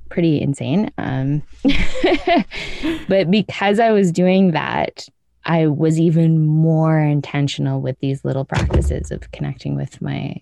[0.08, 0.90] pretty insane.
[0.98, 1.42] Um,
[3.08, 5.08] but because I was doing that,
[5.44, 10.40] I was even more intentional with these little practices of connecting with my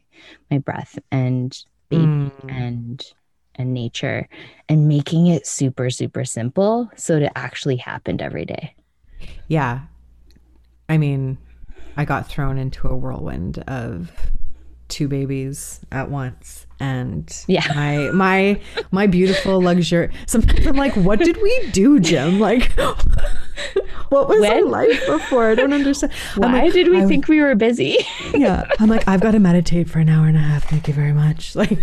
[0.50, 2.32] my breath and baby mm.
[2.48, 3.04] and
[3.56, 4.28] and nature
[4.68, 8.74] and making it super super simple so it actually happened every day.
[9.48, 9.82] Yeah.
[10.88, 11.38] I mean,
[11.96, 14.10] I got thrown into a whirlwind of
[14.88, 18.60] two babies at once and yeah my my
[18.90, 22.76] my beautiful luxury sometimes i'm like what did we do jim like
[24.12, 24.52] what was when?
[24.52, 25.50] our life before?
[25.50, 26.12] I don't understand.
[26.36, 27.98] Why like, did we I, think we were busy?
[28.34, 28.66] Yeah.
[28.80, 30.68] I'm like i've got to meditate for an hour and a half.
[30.68, 31.56] Thank you very much.
[31.62, 31.78] Like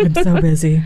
[0.00, 0.82] i'm so busy.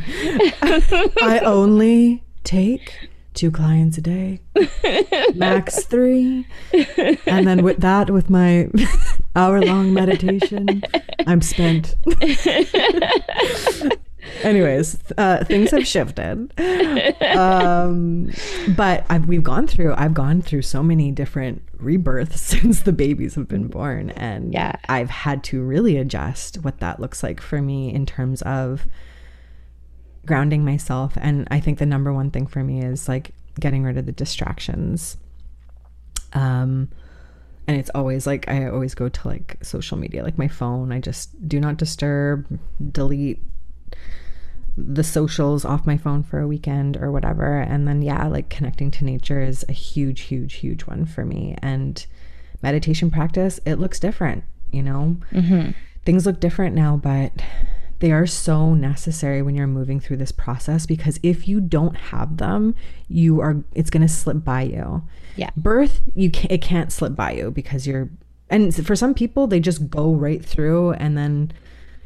[0.63, 4.41] I only take two clients a day,
[5.35, 6.47] max three.
[7.27, 8.69] And then with that, with my
[9.37, 10.83] hour long meditation,
[11.27, 11.97] I'm spent.
[14.43, 16.53] Anyways, uh, things have shifted.
[17.35, 18.33] Um,
[18.77, 23.35] but I've, we've gone through, I've gone through so many different rebirths since the babies
[23.35, 24.11] have been born.
[24.11, 24.77] And yeah.
[24.89, 28.87] I've had to really adjust what that looks like for me in terms of
[30.27, 31.15] grounding myself.
[31.21, 34.13] And I think the number one thing for me is like getting rid of the
[34.13, 35.17] distractions.
[36.33, 36.89] Um,
[37.67, 40.93] and it's always like I always go to like social media, like my phone.
[40.93, 42.59] I just do not disturb,
[42.93, 43.43] delete
[44.77, 47.61] the socials off my phone for a weekend or whatever.
[47.61, 51.57] And then, yeah, like connecting to nature is a huge, huge, huge one for me.
[51.63, 52.05] And
[52.63, 55.17] meditation practice, it looks different, you know?
[55.33, 55.71] Mm-hmm.
[56.05, 57.33] Things look different now, but
[58.01, 62.37] they are so necessary when you're moving through this process because if you don't have
[62.37, 62.75] them,
[63.09, 65.03] you are it's going to slip by you.
[65.37, 65.51] Yeah.
[65.57, 68.11] Birth, you can't, it can't slip by you because you're
[68.51, 71.53] and for some people they just go right through and then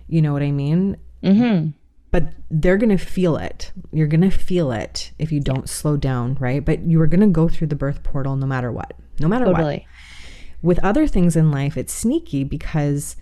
[0.07, 0.97] you know what I mean?
[1.22, 1.70] hmm
[2.11, 3.72] But they're going to feel it.
[3.92, 6.64] You're going to feel it if you don't slow down, right?
[6.64, 8.94] But you are going to go through the birth portal no matter what.
[9.20, 9.86] No matter totally.
[9.86, 10.62] what.
[10.62, 13.16] With other things in life, it's sneaky because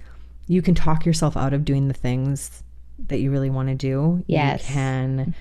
[0.46, 2.62] you can talk yourself out of doing the things
[3.08, 4.24] that you really want to do.
[4.26, 4.68] Yes.
[4.68, 5.34] You can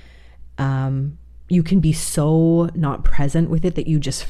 [0.57, 1.17] um
[1.49, 4.25] you can be so not present with it that you just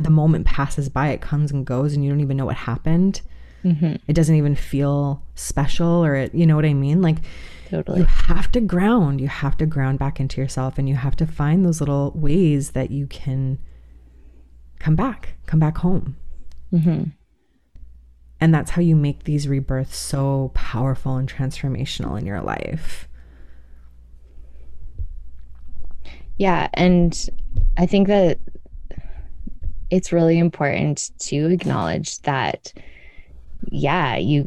[0.00, 3.20] the moment passes by it comes and goes and you don't even know what happened.
[3.64, 3.96] Mm-hmm.
[4.08, 7.02] It doesn't even feel special or it, you know what I mean?
[7.02, 7.18] Like
[7.68, 8.00] Totally.
[8.00, 9.20] you have to ground.
[9.20, 12.70] You have to ground back into yourself and you have to find those little ways
[12.70, 13.58] that you can
[14.78, 16.16] come back, come back home.
[16.70, 17.04] hmm
[18.40, 23.08] And that's how you make these rebirths so powerful and transformational in your life.
[26.38, 26.68] Yeah.
[26.74, 27.28] And
[27.76, 28.38] I think that
[29.90, 32.72] it's really important to acknowledge that,
[33.70, 34.46] yeah, you,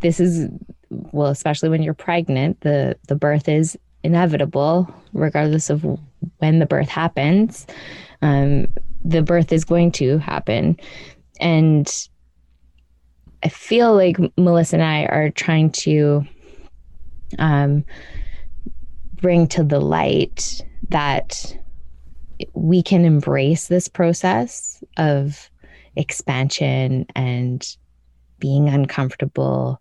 [0.00, 0.48] this is,
[0.90, 5.84] well, especially when you're pregnant, the, the birth is inevitable, regardless of
[6.38, 7.66] when the birth happens.
[8.22, 8.66] Um,
[9.04, 10.78] the birth is going to happen.
[11.40, 11.90] And
[13.42, 16.24] I feel like Melissa and I are trying to
[17.38, 17.84] um,
[19.14, 20.60] bring to the light
[20.90, 21.56] that
[22.54, 25.50] we can embrace this process of
[25.96, 27.76] expansion and
[28.38, 29.80] being uncomfortable,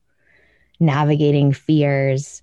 [0.80, 2.42] navigating fears,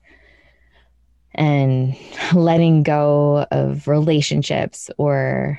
[1.34, 1.96] and
[2.34, 5.58] letting go of relationships or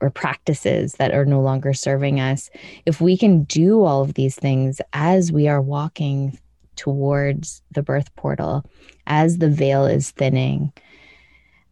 [0.00, 2.48] or practices that are no longer serving us.
[2.86, 6.38] If we can do all of these things as we are walking
[6.76, 8.64] towards the birth portal
[9.06, 10.72] as the veil is thinning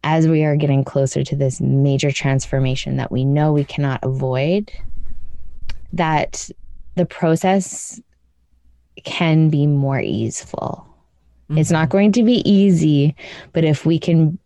[0.03, 4.71] as we are getting closer to this major transformation that we know we cannot avoid
[5.93, 6.49] that
[6.95, 7.99] the process
[9.03, 10.87] can be more easeful.
[11.49, 13.13] It's not going to be easy
[13.51, 14.37] but if we can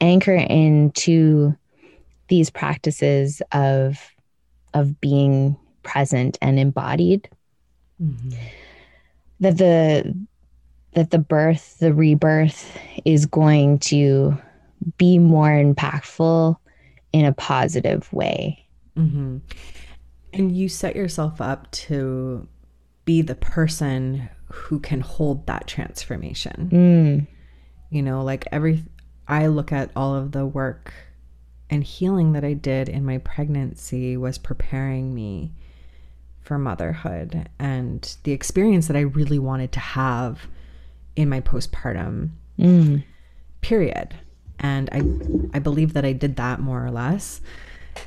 [0.00, 1.54] anchor into
[2.28, 3.98] these practices of
[4.72, 7.28] of being present and embodied
[8.02, 8.34] Mhm.
[9.40, 10.14] that the
[10.94, 14.38] that the birth the rebirth is going to
[14.96, 16.56] be more impactful
[17.12, 18.64] in a positive way.
[18.96, 19.38] Hmm
[20.32, 22.48] And you set yourself up to
[23.04, 26.68] be the person who can hold that transformation.
[26.72, 27.26] mm,
[27.90, 28.84] You know, like every,
[29.28, 30.92] I look at all of the work
[31.70, 35.52] and healing that I did in my pregnancy was preparing me
[36.40, 40.42] for motherhood and the experience that I really wanted to have
[41.16, 43.02] in my postpartum mm,
[43.60, 44.14] period.
[44.60, 47.40] And I, I believe that I did that more or less.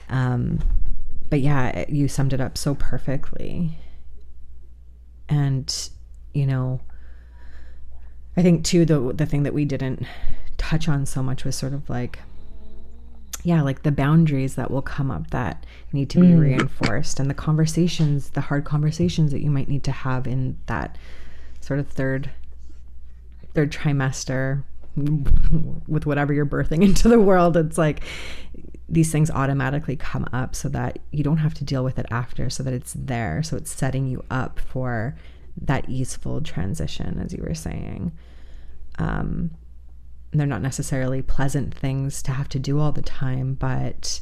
[0.09, 0.59] Um,
[1.29, 3.77] but yeah, you summed it up so perfectly.
[5.29, 5.89] And,
[6.33, 6.79] you know,
[8.37, 10.05] I think too the the thing that we didn't
[10.57, 12.19] touch on so much was sort of like
[13.43, 16.39] yeah, like the boundaries that will come up that need to be mm.
[16.39, 20.97] reinforced and the conversations, the hard conversations that you might need to have in that
[21.61, 22.29] sort of third
[23.53, 24.63] third trimester
[25.87, 27.55] with whatever you're birthing into the world.
[27.57, 28.01] It's like
[28.89, 32.49] these things automatically come up so that you don't have to deal with it after,
[32.49, 33.43] so that it's there.
[33.43, 35.15] So it's setting you up for
[35.59, 38.11] that easeful transition, as you were saying.
[38.97, 39.51] Um,
[40.31, 44.21] they're not necessarily pleasant things to have to do all the time, but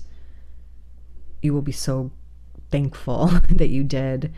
[1.41, 2.11] you will be so
[2.72, 4.34] thankful that you did,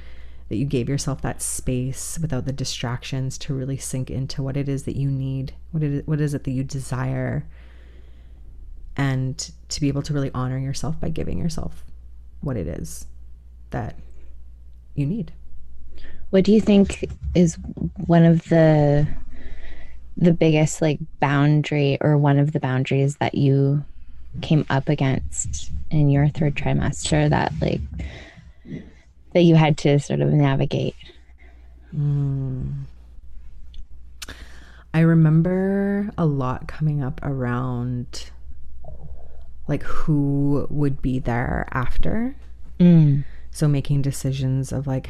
[0.50, 4.68] that you gave yourself that space without the distractions to really sink into what it
[4.68, 7.46] is that you need, what it what is it that you desire,
[8.98, 11.86] and to be able to really honor yourself by giving yourself
[12.42, 13.06] what it is
[13.70, 13.96] that
[14.96, 15.32] you need.
[16.32, 17.58] what do you think is
[18.06, 19.08] one of the
[20.18, 23.86] the biggest like boundary or one of the boundaries that you
[24.42, 27.82] came up against in your third trimester that like
[29.34, 30.96] that you had to sort of navigate
[31.92, 32.72] hmm.
[34.94, 38.32] I remember a lot coming up around
[39.68, 42.36] like who would be there after.
[42.80, 45.10] mm, So making decisions of like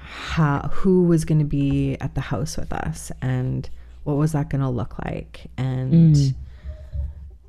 [0.00, 3.68] how who was going to be at the house with us and
[4.04, 6.34] what was that going to look like and Mm.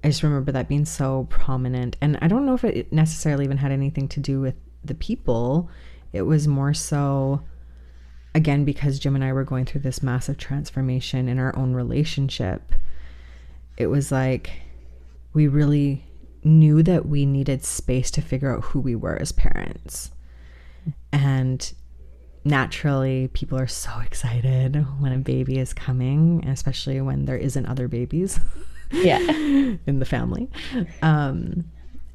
[0.03, 3.57] I just remember that being so prominent and I don't know if it necessarily even
[3.57, 5.69] had anything to do with the people
[6.11, 7.41] it was more so
[8.33, 12.71] again because Jim and I were going through this massive transformation in our own relationship
[13.77, 14.61] it was like
[15.33, 16.05] we really
[16.43, 20.11] knew that we needed space to figure out who we were as parents.
[21.11, 21.71] And
[22.43, 27.87] naturally people are so excited when a baby is coming especially when there isn't other
[27.87, 28.39] babies
[28.91, 29.19] yeah.
[29.19, 30.49] in the family.
[31.03, 31.65] Um,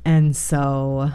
[0.04, 1.10] and so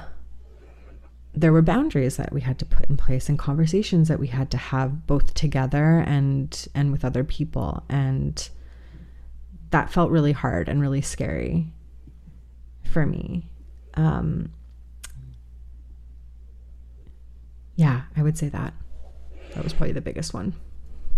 [1.34, 4.52] there were boundaries that we had to put in place and conversations that we had
[4.52, 7.84] to have both together and and with other people.
[7.90, 8.50] And
[9.70, 11.72] that felt really hard and really scary
[12.92, 13.44] for me
[13.96, 14.52] um,
[17.76, 18.74] yeah i would say that
[19.56, 20.54] that was probably the biggest one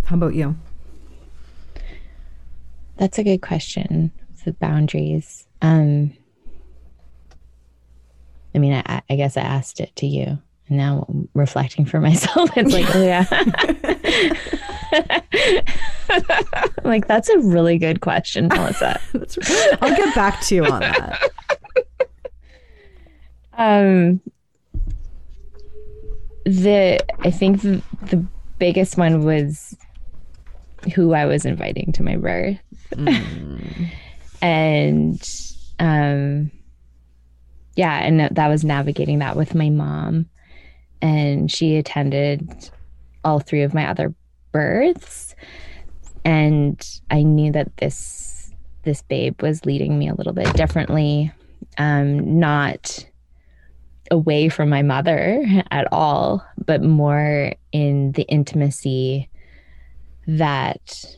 [0.05, 0.55] How about you?
[2.97, 4.11] That's a good question.
[4.45, 5.47] The boundaries.
[5.61, 6.13] Um,
[8.53, 12.49] I mean, I, I guess I asked it to you, and now reflecting for myself.
[12.57, 13.26] It's like, oh yeah.
[16.84, 18.99] Like that's a really good question, Melissa.
[19.13, 19.78] That's right.
[19.82, 21.32] I'll get back to you on that.
[23.57, 24.21] Um,
[26.45, 28.25] the I think the, the
[28.59, 29.77] biggest one was
[30.95, 32.59] who I was inviting to my birth,
[34.41, 35.29] and
[35.79, 36.51] um,
[37.75, 40.27] yeah, and that that was navigating that with my mom,
[41.01, 42.69] and she attended
[43.23, 44.13] all three of my other
[44.51, 45.35] births,
[46.25, 48.51] and I knew that this
[48.83, 51.31] this babe was leading me a little bit differently,
[51.77, 53.05] um, not
[54.11, 59.29] away from my mother at all, but more in the intimacy
[60.27, 61.17] that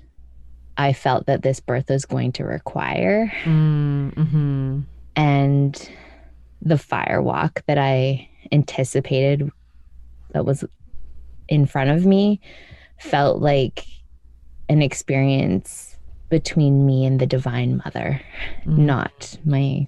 [0.78, 4.82] I felt that this birth was going to require Mm-hmm.
[5.16, 5.90] and
[6.62, 9.50] the fire walk that I anticipated
[10.34, 10.64] that was
[11.48, 12.42] in front of me
[13.00, 13.86] felt like
[14.68, 15.96] an experience
[16.30, 18.20] between me and the divine mother,
[18.66, 19.88] not my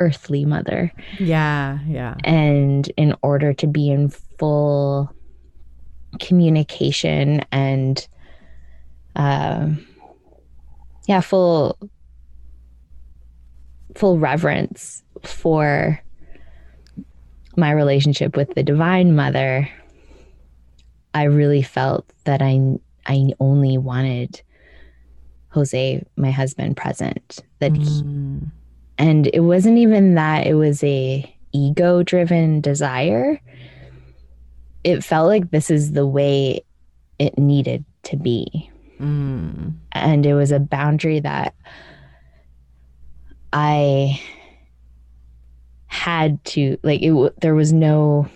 [0.00, 0.92] earthly mother.
[1.18, 2.14] Yeah, yeah.
[2.24, 5.12] And in order to be in full
[6.20, 8.06] communication and,
[9.16, 9.86] um,
[11.06, 11.78] yeah, full,
[13.94, 16.00] full reverence for
[17.56, 19.68] my relationship with the Divine Mother,
[21.14, 24.42] I really felt that I I only wanted
[25.48, 27.40] Jose, my husband, present.
[27.58, 28.50] That Mm.
[28.98, 33.40] And it wasn't even that it was a ego driven desire.
[34.84, 36.62] It felt like this is the way
[37.18, 38.70] it needed to be.
[39.00, 39.74] Mm.
[39.92, 41.54] and it was a boundary that
[43.52, 44.20] i
[45.86, 48.28] had to like it there was no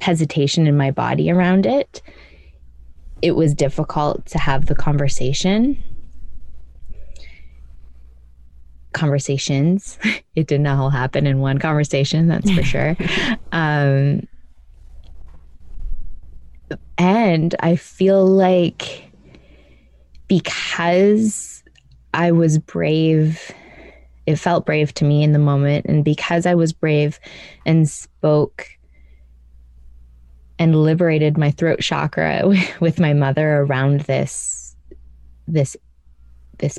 [0.00, 2.02] hesitation in my body around it.
[3.20, 5.82] It was difficult to have the conversation
[8.92, 9.98] conversations.
[10.36, 12.96] It did not all happen in one conversation that's for sure.
[13.50, 14.28] Um
[16.98, 19.10] and i feel like
[20.26, 21.62] because
[22.12, 23.52] i was brave
[24.26, 27.18] it felt brave to me in the moment and because i was brave
[27.64, 28.66] and spoke
[30.58, 32.42] and liberated my throat chakra
[32.80, 34.76] with my mother around this
[35.46, 35.76] this
[36.58, 36.78] this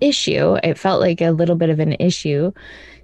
[0.00, 2.52] issue it felt like a little bit of an issue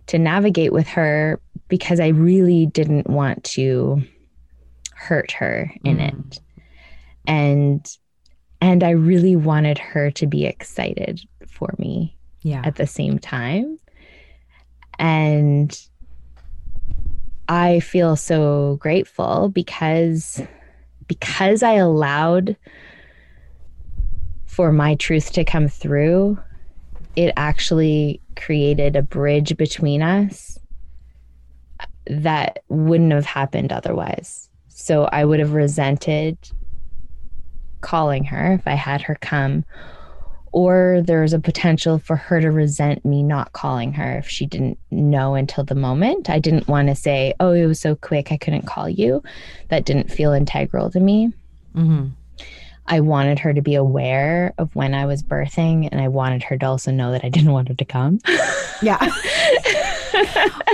[0.06, 4.02] to navigate with her because i really didn't want to
[4.94, 6.08] hurt her in Mm.
[6.32, 6.40] it
[7.26, 7.96] and
[8.60, 12.62] and i really wanted her to be excited for me Yeah.
[12.64, 13.78] at the same time.
[14.98, 15.76] And
[17.48, 20.40] I feel so grateful because
[21.08, 22.56] because I allowed
[24.46, 26.38] for my truth to come through,
[27.16, 30.58] it actually created a bridge between us
[32.06, 34.48] that wouldn't have happened otherwise.
[34.68, 36.36] So I would have resented
[37.80, 39.64] calling her if I had her come
[40.54, 44.78] or there's a potential for her to resent me not calling her if she didn't
[44.92, 46.30] know until the moment.
[46.30, 49.20] I didn't want to say, "Oh, it was so quick, I couldn't call you."
[49.70, 51.32] That didn't feel integral to me.
[51.74, 52.10] Mm-hmm.
[52.86, 56.58] I wanted her to be aware of when I was birthing, and I wanted her
[56.58, 58.20] to also know that I didn't want her to come.
[58.82, 58.98] Yeah.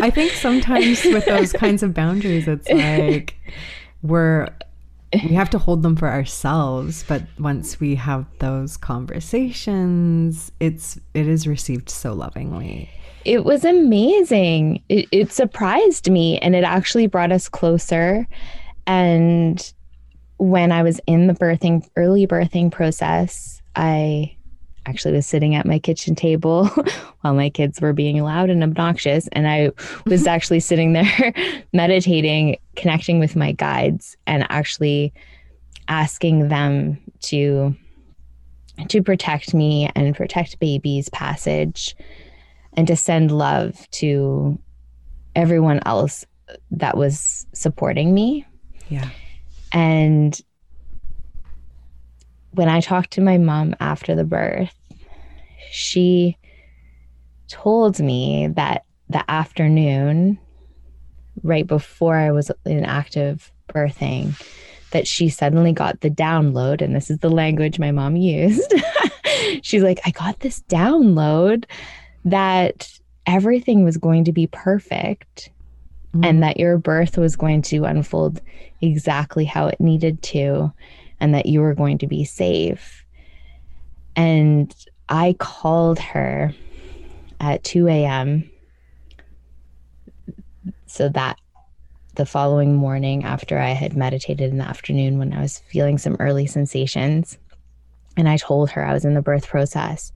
[0.03, 3.37] I think sometimes with those kinds of boundaries, it's like
[4.03, 4.49] we're
[5.13, 11.27] we have to hold them for ourselves, but once we have those conversations, it's it
[11.27, 12.89] is received so lovingly.
[13.25, 14.83] it was amazing.
[14.89, 18.27] It, it surprised me and it actually brought us closer.
[18.87, 19.73] And
[20.41, 24.35] when I was in the birthing, early birthing process, I
[24.87, 26.67] actually was sitting at my kitchen table
[27.21, 29.29] while my kids were being loud and obnoxious.
[29.33, 29.71] And I
[30.07, 31.35] was actually sitting there
[31.75, 35.13] meditating, connecting with my guides, and actually
[35.89, 37.77] asking them to
[38.89, 41.95] to protect me and protect baby's passage
[42.73, 44.59] and to send love to
[45.37, 46.25] everyone else
[46.71, 48.47] that was supporting me.
[48.89, 49.11] Yeah.
[49.73, 50.39] And
[52.53, 54.75] when I talked to my mom after the birth,
[55.71, 56.37] she
[57.49, 60.39] told me that the afternoon,
[61.43, 64.41] right before I was in active birthing,
[64.91, 68.75] that she suddenly got the download, and this is the language my mom used.
[69.63, 71.65] She's like, I got this download
[72.25, 72.91] that
[73.27, 75.51] everything was going to be perfect
[76.15, 76.27] Mm.
[76.27, 78.41] and that your birth was going to unfold
[78.81, 80.73] exactly how it needed to,
[81.21, 83.05] and that you were going to be safe.
[84.17, 84.75] And
[85.09, 86.53] I called her
[87.39, 88.51] at 2 a.m.
[90.87, 91.39] So that
[92.17, 96.17] the following morning, after I had meditated in the afternoon when I was feeling some
[96.19, 97.39] early sensations,
[98.17, 100.13] and I told her I was in the birth process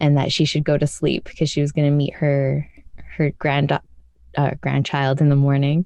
[0.00, 2.68] and that she should go to sleep because she was going to meet her
[3.16, 3.72] her grand
[4.38, 5.84] uh, grandchild in the morning.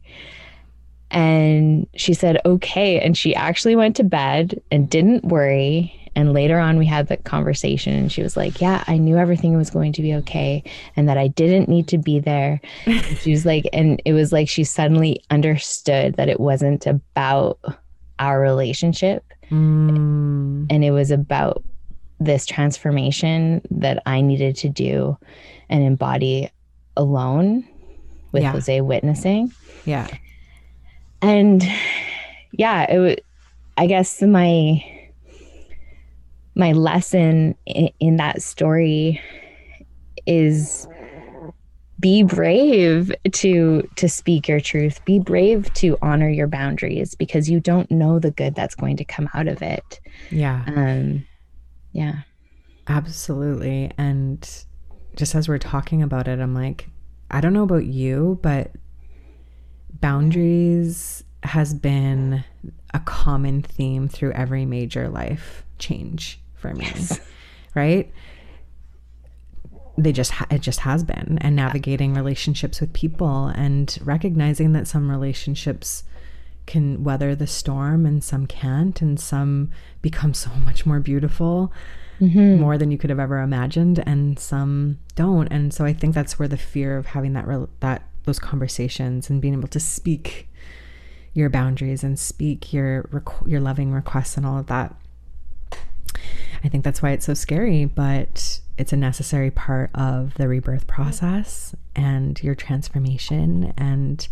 [1.11, 3.01] And she said, okay.
[3.01, 5.99] And she actually went to bed and didn't worry.
[6.15, 9.57] And later on, we had the conversation, and she was like, Yeah, I knew everything
[9.57, 10.63] was going to be okay
[10.95, 12.61] and that I didn't need to be there.
[12.85, 17.59] And she was like, And it was like she suddenly understood that it wasn't about
[18.19, 20.67] our relationship Mm.
[20.71, 21.63] and it was about
[22.19, 25.19] this transformation that I needed to do
[25.69, 26.49] and embody
[26.97, 27.69] alone
[28.33, 28.53] with Yeah.
[28.53, 29.53] Jose witnessing.
[29.85, 30.09] Yeah.
[31.21, 31.63] And
[32.53, 33.17] yeah, it was,
[33.77, 34.85] I guess my
[36.55, 39.21] my lesson in, in that story
[40.27, 40.87] is
[41.99, 47.61] be brave to to speak your truth be brave to honor your boundaries because you
[47.61, 50.65] don't know the good that's going to come out of it Yeah.
[50.67, 51.25] um
[51.93, 52.23] yeah
[52.89, 53.93] Absolutely.
[53.97, 54.41] And
[55.15, 56.89] just as we're talking about it, I'm like,
[57.33, 58.73] I don't know about you, but
[60.01, 62.45] boundaries has been
[62.95, 66.93] a common theme through every major life change for me.
[67.75, 68.13] Right?
[69.97, 74.87] They just ha- it just has been and navigating relationships with people and recognizing that
[74.87, 76.05] some relationships
[76.67, 81.73] can weather the storm and some can't and some become so much more beautiful
[82.21, 82.61] mm-hmm.
[82.61, 85.49] more than you could have ever imagined and some don't.
[85.49, 89.29] And so i think that's where the fear of having that rel that those conversations
[89.29, 90.49] and being able to speak
[91.35, 94.95] your boundaries and speak your requ- your loving requests and all of that
[96.63, 100.87] i think that's why it's so scary but it's a necessary part of the rebirth
[100.87, 104.29] process and your transformation and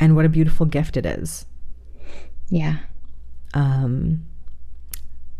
[0.00, 1.46] and what a beautiful gift it is.
[2.48, 2.78] Yeah.
[3.54, 4.26] Um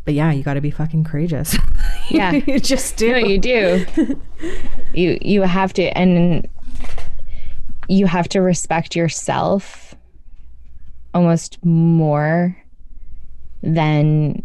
[0.05, 1.57] but yeah you got to be fucking courageous.
[2.11, 2.33] Yeah.
[2.33, 3.13] you just do.
[3.13, 3.87] No you do.
[4.93, 6.49] You you have to and
[7.89, 9.95] you have to respect yourself
[11.15, 12.57] almost more
[13.63, 14.43] than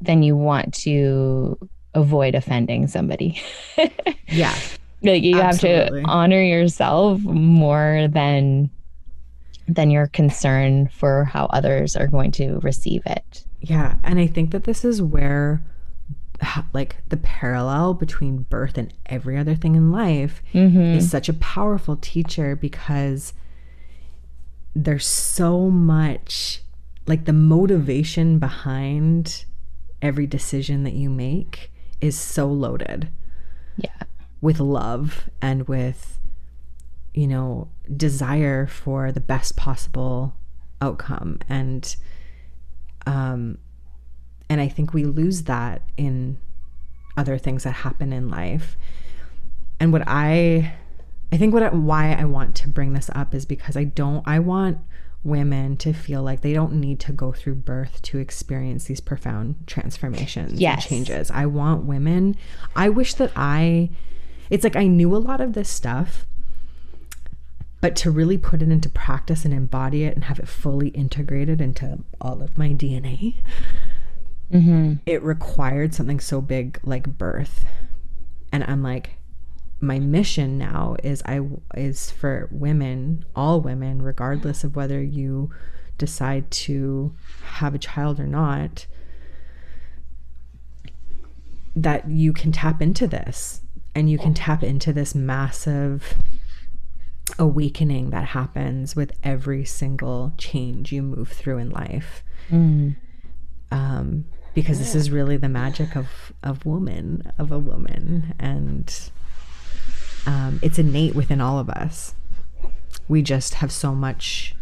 [0.00, 1.56] than you want to
[1.94, 3.40] avoid offending somebody.
[4.26, 4.54] Yeah
[5.02, 6.00] like you Absolutely.
[6.00, 8.70] have to honor yourself more than
[9.68, 13.44] than your concern for how others are going to receive it.
[13.60, 15.62] Yeah and i think that this is where
[16.72, 20.80] like the parallel between birth and every other thing in life mm-hmm.
[20.80, 23.34] is such a powerful teacher because
[24.74, 26.62] there's so much
[27.06, 29.44] like the motivation behind
[30.00, 31.70] every decision that you make
[32.00, 33.10] is so loaded.
[33.76, 34.04] Yeah
[34.40, 36.18] with love and with
[37.14, 40.34] you know desire for the best possible
[40.80, 41.38] outcome.
[41.48, 41.94] And
[43.06, 43.58] um
[44.48, 46.38] and i think we lose that in
[47.16, 48.76] other things that happen in life.
[49.78, 50.72] And what i
[51.32, 54.26] i think what I, why i want to bring this up is because i don't
[54.26, 54.78] i want
[55.22, 59.54] women to feel like they don't need to go through birth to experience these profound
[59.66, 60.76] transformations Yes.
[60.76, 61.30] and changes.
[61.30, 62.36] I want women
[62.76, 63.90] i wish that i
[64.50, 66.26] it's like I knew a lot of this stuff,
[67.80, 71.60] but to really put it into practice and embody it and have it fully integrated
[71.60, 73.36] into all of my DNA,
[74.52, 74.94] mm-hmm.
[75.06, 77.64] it required something so big like birth.
[78.52, 79.14] And I'm like,
[79.80, 81.40] my mission now is I
[81.74, 85.50] is for women, all women, regardless of whether you
[85.96, 88.86] decide to have a child or not,
[91.74, 93.62] that you can tap into this
[93.94, 96.14] and you can tap into this massive
[97.38, 102.22] awakening that happens with every single change you move through in life.
[103.72, 104.24] Um,
[104.54, 109.10] because this is really the magic of of woman, of a woman, and
[110.26, 112.14] um, it's innate within all of us.
[113.08, 114.56] We just have so much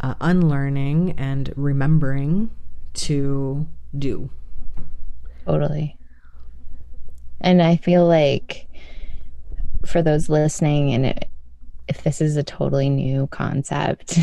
[0.00, 2.50] uh, unlearning and remembering
[2.94, 3.66] to
[3.96, 4.30] do.
[5.46, 5.98] Totally.
[7.44, 8.66] And I feel like
[9.86, 11.28] for those listening, and it,
[11.88, 14.18] if this is a totally new concept,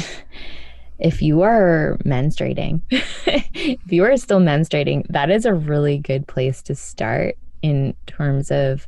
[0.99, 6.63] if you are menstruating, if you are still menstruating, that is a really good place
[6.63, 8.87] to start in terms of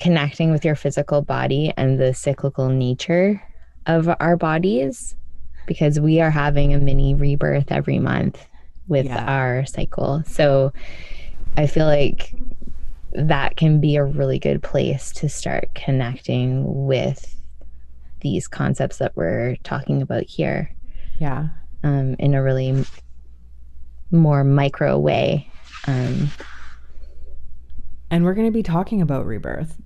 [0.00, 3.42] connecting with your physical body and the cyclical nature
[3.86, 5.16] of our bodies
[5.66, 8.46] because we are having a mini rebirth every month
[8.86, 9.24] with Yeah.
[9.26, 10.22] our cycle.
[10.26, 10.72] So
[11.56, 12.34] I feel like
[13.12, 17.34] that can be a really good place to start connecting with
[18.20, 20.74] these concepts that we're talking about here
[21.18, 21.48] Yeah.
[21.82, 22.86] um, in a really m-
[24.10, 25.48] more micro way.
[25.86, 26.30] Um,
[28.10, 29.76] And we're going to be talking about rebirth.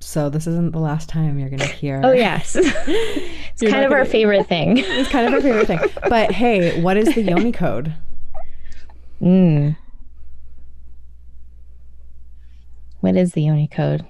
[0.00, 2.00] So this isn't the last time you're going to hear.
[2.04, 2.54] oh, yes.
[2.60, 4.78] it's kind of our favorite thing.
[4.78, 5.80] It's kind of our favorite thing.
[6.08, 7.94] But hey, what is the Yoni code?
[9.22, 9.74] Mm.
[13.00, 14.04] What is the Yoni code?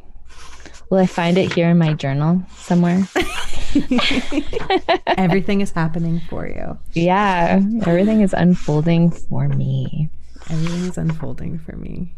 [0.90, 3.08] Will I find it here in my journal somewhere?
[5.06, 6.78] Everything is happening for you.
[6.92, 10.08] yeah, everything is unfolding for me.
[10.48, 12.14] Everything is unfolding for me.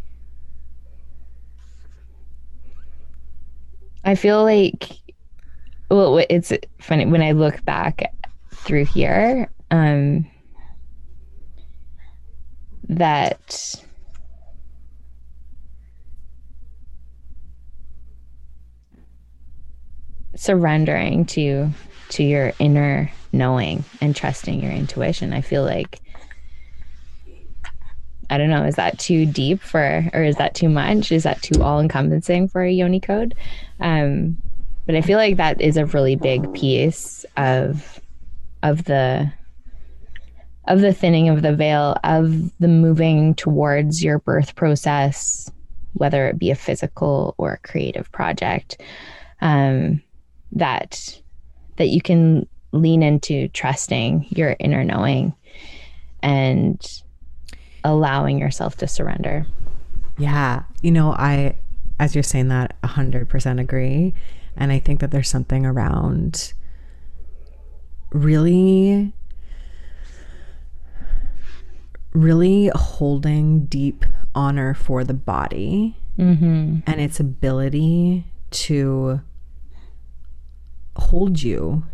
[4.04, 4.98] I feel like,
[5.90, 8.12] well, it's funny when I look back
[8.52, 10.30] through here, um,
[12.88, 13.74] that
[20.38, 21.68] surrendering to
[22.10, 25.32] to your inner knowing and trusting your intuition.
[25.32, 26.00] I feel like
[28.30, 31.10] I don't know, is that too deep for or is that too much?
[31.12, 33.34] Is that too all encompassing for a yoni code?
[33.80, 34.38] Um
[34.86, 38.00] but I feel like that is a really big piece of
[38.62, 39.30] of the
[40.66, 45.50] of the thinning of the veil of the moving towards your birth process
[45.94, 48.80] whether it be a physical or a creative project
[49.40, 50.02] um,
[50.52, 51.20] that
[51.76, 55.34] that you can lean into trusting your inner knowing
[56.22, 57.02] and
[57.84, 59.46] allowing yourself to surrender
[60.18, 60.64] Yeah.
[60.82, 61.56] You know, I,
[61.98, 64.14] as you're saying that, 100% agree.
[64.56, 66.52] And I think that there's something around
[68.10, 69.12] really,
[72.12, 76.78] really holding deep honor for the body mm-hmm.
[76.86, 79.20] and its ability to
[80.98, 81.84] hold you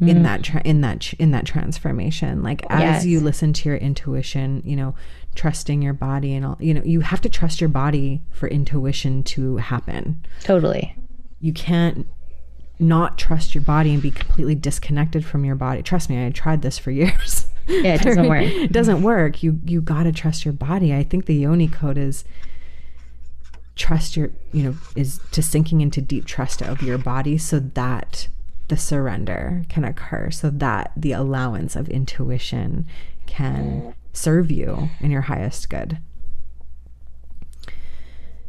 [0.00, 0.22] in mm.
[0.22, 2.42] that tra- in that tr- in that transformation.
[2.42, 3.06] Like as Yes.
[3.06, 4.94] you listen to your intuition you know
[5.34, 9.22] trusting your body and all you know you have to trust your body for intuition
[9.24, 10.24] to happen.
[10.42, 10.96] Totally.
[11.40, 12.06] You can't
[12.78, 15.82] not trust your body and be completely disconnected from your body.
[15.82, 17.46] Trust me i tried this for years.
[17.68, 18.42] Yeah, it doesn't work.
[18.42, 19.42] it doesn't work.
[19.42, 20.94] You you got to trust your body.
[20.94, 22.24] I think the yoni code is
[23.80, 28.28] trust your you know is to sinking into deep trust of your body so that
[28.68, 32.86] the surrender can occur so that the allowance of intuition
[33.26, 35.98] can serve you in your highest good.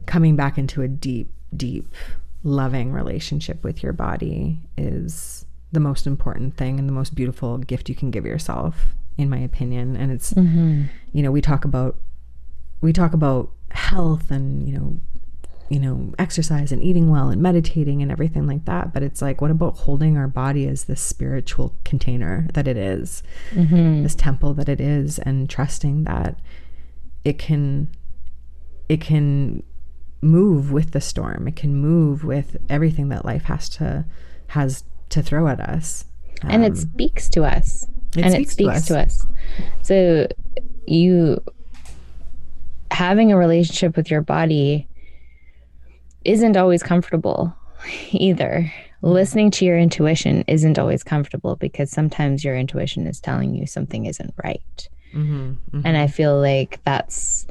[0.06, 1.88] Coming back into a deep deep
[2.44, 7.88] loving relationship with your body is the most important thing and the most beautiful gift
[7.88, 9.96] you can give yourself in my opinion.
[9.96, 10.84] And it's mm-hmm.
[11.14, 11.96] you know we talk about
[12.82, 15.00] we talk about health and you know
[15.72, 18.94] you know exercise and eating well and meditating and everything like that.
[18.94, 23.24] But it's like what about holding our body as this spiritual container that it is?
[23.52, 24.04] Mm-hmm.
[24.04, 26.38] This temple that it is and trusting that
[27.24, 27.88] it can
[28.90, 29.64] it can
[30.22, 31.48] move with the storm.
[31.48, 34.04] It can move with everything that life has to
[34.48, 36.04] has to throw at us.
[36.44, 37.88] And it um, speaks to us.
[38.18, 38.88] It and speaks it to speaks us.
[38.88, 39.26] to us.
[39.84, 40.28] So
[40.86, 41.42] you
[42.92, 44.90] having a relationship with your body
[46.26, 47.56] isn't always comfortable
[48.12, 48.72] either.
[49.04, 54.06] Listening to your intuition isn't always comfortable because sometimes your intuition is telling you something
[54.06, 54.90] isn't right.
[55.14, 55.82] Mhm, mhm.
[55.84, 57.46] and i feel like that's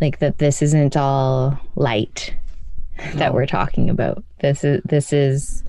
[0.00, 2.34] like that this isn't all light
[3.16, 4.24] that we're talking about.
[4.40, 5.62] This is this is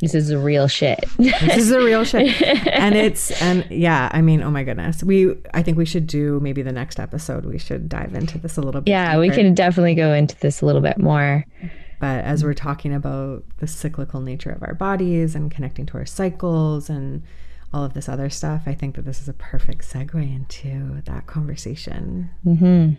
[0.00, 1.04] this is the real shit.
[1.18, 2.40] This is the real shit.
[2.66, 5.02] And it's and yeah i mean oh my goodness.
[5.04, 7.44] We i think we should do maybe the next episode.
[7.44, 10.60] We should dive into this a little bit yeah we can definitely go into this
[10.62, 11.44] a little bit more.
[12.00, 16.06] But as we're talking about the cyclical nature of our bodies and connecting to our
[16.06, 17.22] cycles and
[17.74, 21.26] all of this other stuff i think that this is a perfect segue into that
[21.26, 22.30] conversation.
[22.42, 22.92] Hmm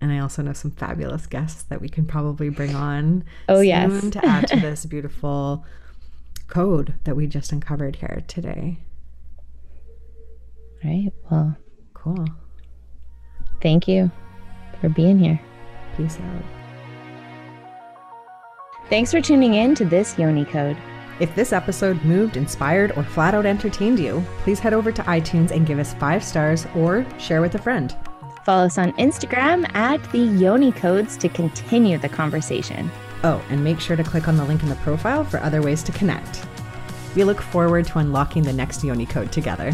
[0.00, 3.66] and i also know some fabulous guests that we can probably bring on Oh, soon
[3.66, 4.10] yes.
[4.10, 5.64] to add to this beautiful
[6.46, 8.78] code that we just uncovered here today
[10.84, 11.56] right well
[11.94, 12.26] cool
[13.60, 14.10] thank you
[14.80, 15.40] for being here
[15.96, 16.42] peace out
[18.88, 20.76] Thanks for tuning in to this Yoni Code.
[21.18, 25.50] If this episode moved, inspired, or flat out entertained you, please head over to iTunes
[25.50, 27.96] and give us five stars or share with a friend.
[28.44, 32.88] Follow us on Instagram at the Yoni Codes to continue the conversation.
[33.24, 35.82] Oh, and make sure to click on the link in the profile for other ways
[35.84, 36.46] to connect.
[37.14, 39.72] We look forward to unlocking the next Yoni code together.